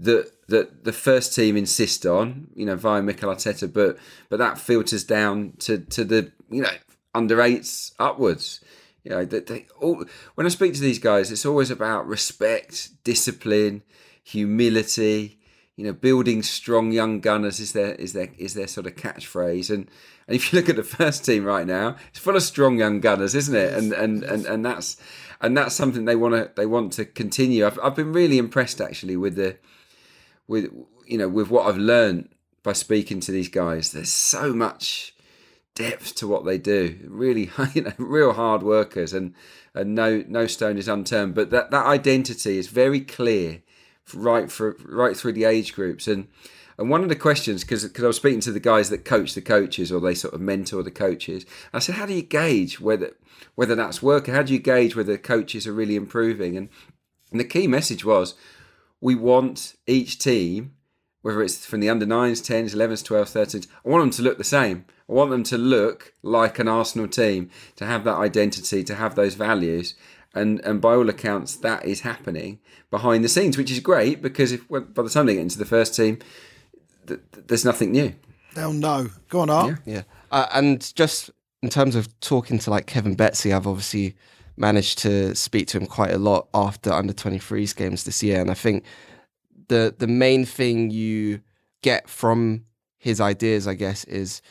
[0.00, 3.96] that that the first team insist on, you know, via Mikel Arteta, but
[4.28, 6.70] but that filters down to to the you know
[7.14, 8.60] under eights upwards.
[9.04, 10.04] You know, that they all
[10.34, 13.82] when I speak to these guys, it's always about respect, discipline,
[14.22, 15.38] humility.
[15.82, 19.68] You know, building strong young gunners is their is their is their sort of catchphrase.
[19.68, 19.90] And
[20.28, 23.00] and if you look at the first team right now, it's full of strong young
[23.00, 23.74] gunners, isn't it?
[23.74, 24.96] And and and and that's
[25.40, 27.66] and that's something they want to they want to continue.
[27.66, 29.58] I've I've been really impressed actually with the
[30.46, 30.72] with
[31.04, 32.28] you know with what I've learned
[32.62, 33.90] by speaking to these guys.
[33.90, 35.16] There's so much
[35.74, 36.96] depth to what they do.
[37.08, 39.34] Really, you know, real hard workers, and
[39.74, 41.34] and no no stone is unturned.
[41.34, 43.62] But that that identity is very clear,
[44.14, 46.06] right for right through the age groups.
[46.06, 46.28] And
[46.78, 49.34] and one of the questions, because because I was speaking to the guys that coach
[49.34, 52.80] the coaches, or they sort of mentor the coaches, I said, how do you gauge
[52.80, 53.12] whether
[53.54, 54.34] whether that's working?
[54.34, 56.56] How do you gauge whether coaches are really improving?
[56.56, 56.68] And
[57.30, 58.34] and the key message was
[59.00, 60.74] we want each team,
[61.22, 64.38] whether it's from the under 9s, 10s, 11s, 12s, 13s, I want them to look
[64.38, 64.84] the same.
[65.08, 69.14] I want them to look like an Arsenal team, to have that identity, to have
[69.14, 69.94] those values.
[70.34, 72.58] And, and by all accounts, that is happening
[72.90, 75.66] behind the scenes, which is great because if by the time they get into the
[75.66, 76.18] first team,
[77.06, 78.14] th- there's nothing new.
[78.54, 79.08] They'll know.
[79.28, 79.78] Go on, Art.
[79.84, 79.94] Yeah.
[79.94, 80.02] yeah.
[80.30, 81.30] Uh, and just
[81.62, 84.16] in terms of talking to like Kevin Betsy, I've obviously
[84.56, 88.40] managed to speak to him quite a lot after under 23s games this year.
[88.40, 88.84] And I think
[89.68, 91.40] the the main thing you
[91.82, 92.64] get from
[92.98, 94.42] his ideas, I guess, is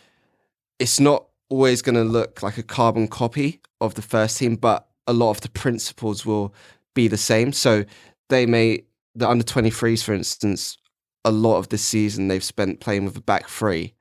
[0.80, 4.88] it's not always going to look like a carbon copy of the first team, but
[5.08, 6.54] a lot of the principles will
[6.94, 7.54] be the same.
[7.54, 7.86] So
[8.30, 8.84] they may
[9.16, 10.78] the under 23s, for instance,
[11.26, 13.94] a lot of this season they've spent playing with a back three,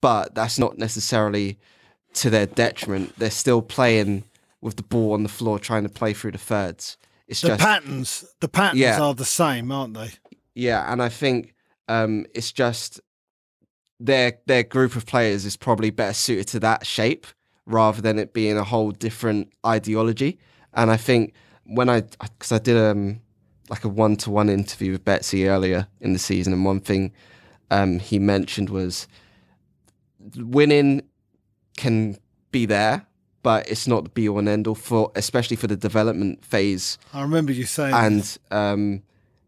[0.00, 1.58] but that's not necessarily
[2.14, 3.12] to their detriment.
[3.18, 4.24] They're still playing
[4.62, 6.96] with the ball on the floor, trying to play through the thirds.
[7.28, 8.24] It's the just patterns.
[8.40, 9.00] The patterns Yeah.
[9.00, 10.10] are the same, aren't they?
[10.54, 11.54] yeah, and I think
[11.88, 13.00] um, it's just
[14.00, 17.26] their their group of players is probably better suited to that shape
[17.70, 20.38] rather than it being a whole different ideology.
[20.74, 23.20] And I think when I because I did um
[23.68, 27.12] like a one to one interview with Betsy earlier in the season, and one thing
[27.70, 29.06] um, he mentioned was
[30.36, 31.02] winning
[31.76, 32.18] can
[32.50, 33.06] be there,
[33.42, 36.98] but it's not the be all and end all for especially for the development phase
[37.12, 37.94] I remember you saying.
[37.94, 39.02] and um,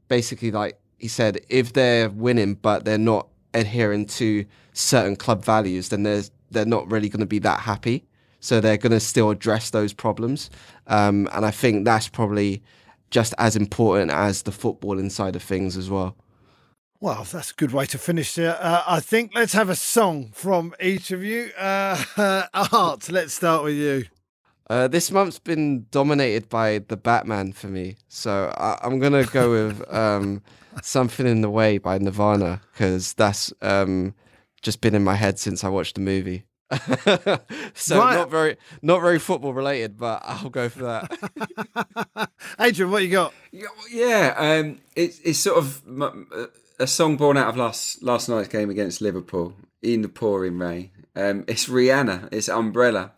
[0.09, 5.89] basically like he said if they're winning but they're not adhering to certain club values
[5.91, 8.05] then they're they're not really going to be that happy
[8.43, 10.51] so they're going to still address those problems
[10.89, 12.63] um, and i think that's probably
[13.11, 16.15] just as important as the footballing side of things as well
[17.01, 18.57] Well, that's a good way to finish there.
[18.61, 21.51] Uh, I think let's have a song from each of you.
[21.59, 21.99] Uh,
[22.73, 24.05] Art, let's start with you.
[24.71, 29.51] uh, this month's been dominated by the Batman for me, so I- I'm gonna go
[29.51, 30.43] with um,
[30.83, 34.15] "Something in the Way" by Nirvana because that's um,
[34.63, 36.45] just been in my head since I watched the movie.
[37.75, 38.15] so Right.
[38.17, 42.31] not very, not very football related, but I'll go for that.
[42.61, 43.35] Adrian, what you got?
[43.91, 45.83] Yeah, um, it's it's sort of
[46.79, 50.91] a song born out of last last night's game against Liverpool in the pouring rain.
[51.15, 52.29] Um, it's Rihanna.
[52.33, 53.13] It's Umbrella.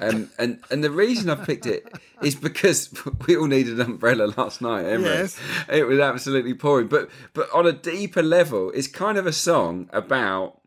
[0.00, 1.86] Um, and and the reason I've picked it
[2.22, 2.90] is because
[3.26, 4.84] we all needed an umbrella last night.
[4.84, 5.38] at Yes.
[5.68, 6.88] it was absolutely pouring.
[6.88, 10.60] But but on a deeper level, it's kind of a song about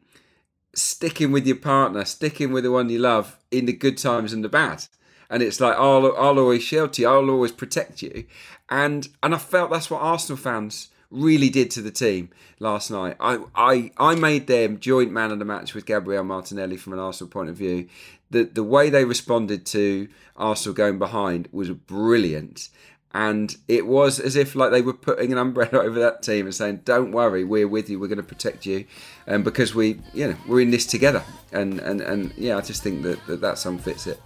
[0.74, 4.43] sticking with your partner, sticking with the one you love in the good times and
[4.43, 4.86] the bad.
[5.30, 8.26] And it's like I'll I'll always shelter you, I'll always protect you,
[8.70, 13.15] and and I felt that's what Arsenal fans really did to the team last night.
[13.20, 16.99] I I I made them joint man of the match with Gabriel Martinelli from an
[16.99, 17.88] Arsenal point of view.
[18.32, 22.70] The the way they responded to Arsenal going behind was brilliant.
[23.14, 26.53] And it was as if like they were putting an umbrella over that team and
[26.53, 27.99] saying, "Don't worry, we're with you.
[27.99, 28.86] We're going to protect you,
[29.26, 32.84] and because we, you know, we're in this together." And and and yeah, I just
[32.84, 34.22] think that that, that song fits it.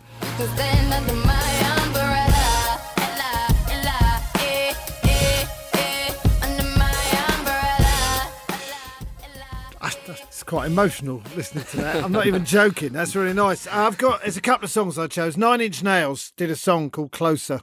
[10.54, 12.04] Quite emotional listening to that.
[12.04, 12.94] I'm not even joking.
[12.94, 13.66] That's really nice.
[13.66, 15.36] I've got there's a couple of songs I chose.
[15.36, 17.60] Nine Inch Nails did a song called Closer.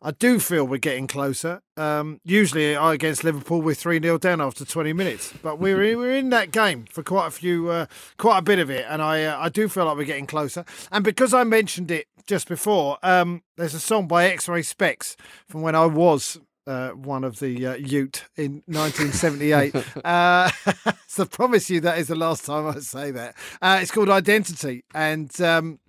[0.00, 1.60] I do feel we're getting closer.
[1.76, 5.98] Um, usually, I against Liverpool we're three 0 down after 20 minutes, but we're in,
[5.98, 7.84] we're in that game for quite a few, uh,
[8.16, 10.64] quite a bit of it, and I uh, I do feel like we're getting closer.
[10.90, 15.14] And because I mentioned it just before, um, there's a song by X-Ray Spex
[15.46, 19.74] from when I was uh, one of the uh, Ute in 1978.
[20.04, 20.50] uh,
[21.06, 23.34] so I promise you that is the last time I say that.
[23.60, 25.80] Uh, it's called Identity, and um,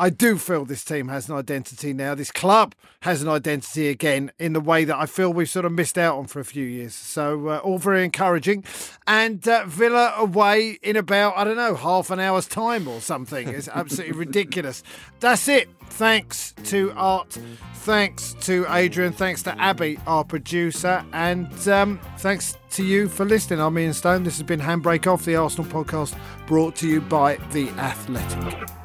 [0.00, 2.14] I do feel this team has an identity now.
[2.14, 5.72] This club has an identity again in the way that I feel we've sort of
[5.72, 6.94] missed out on for a few years.
[6.94, 8.62] So uh, all very encouraging.
[9.08, 13.48] And uh, Villa away in about I don't know half an hour's time or something.
[13.48, 14.84] It's absolutely ridiculous.
[15.18, 15.68] That's it.
[15.90, 17.36] Thanks to Art.
[17.74, 19.12] Thanks to Adrian.
[19.12, 21.04] Thanks to Abby, our producer.
[21.12, 23.60] And um, thanks to you for listening.
[23.60, 24.22] I'm Ian Stone.
[24.22, 28.77] This has been Handbrake Off, the Arsenal podcast brought to you by The Athletic.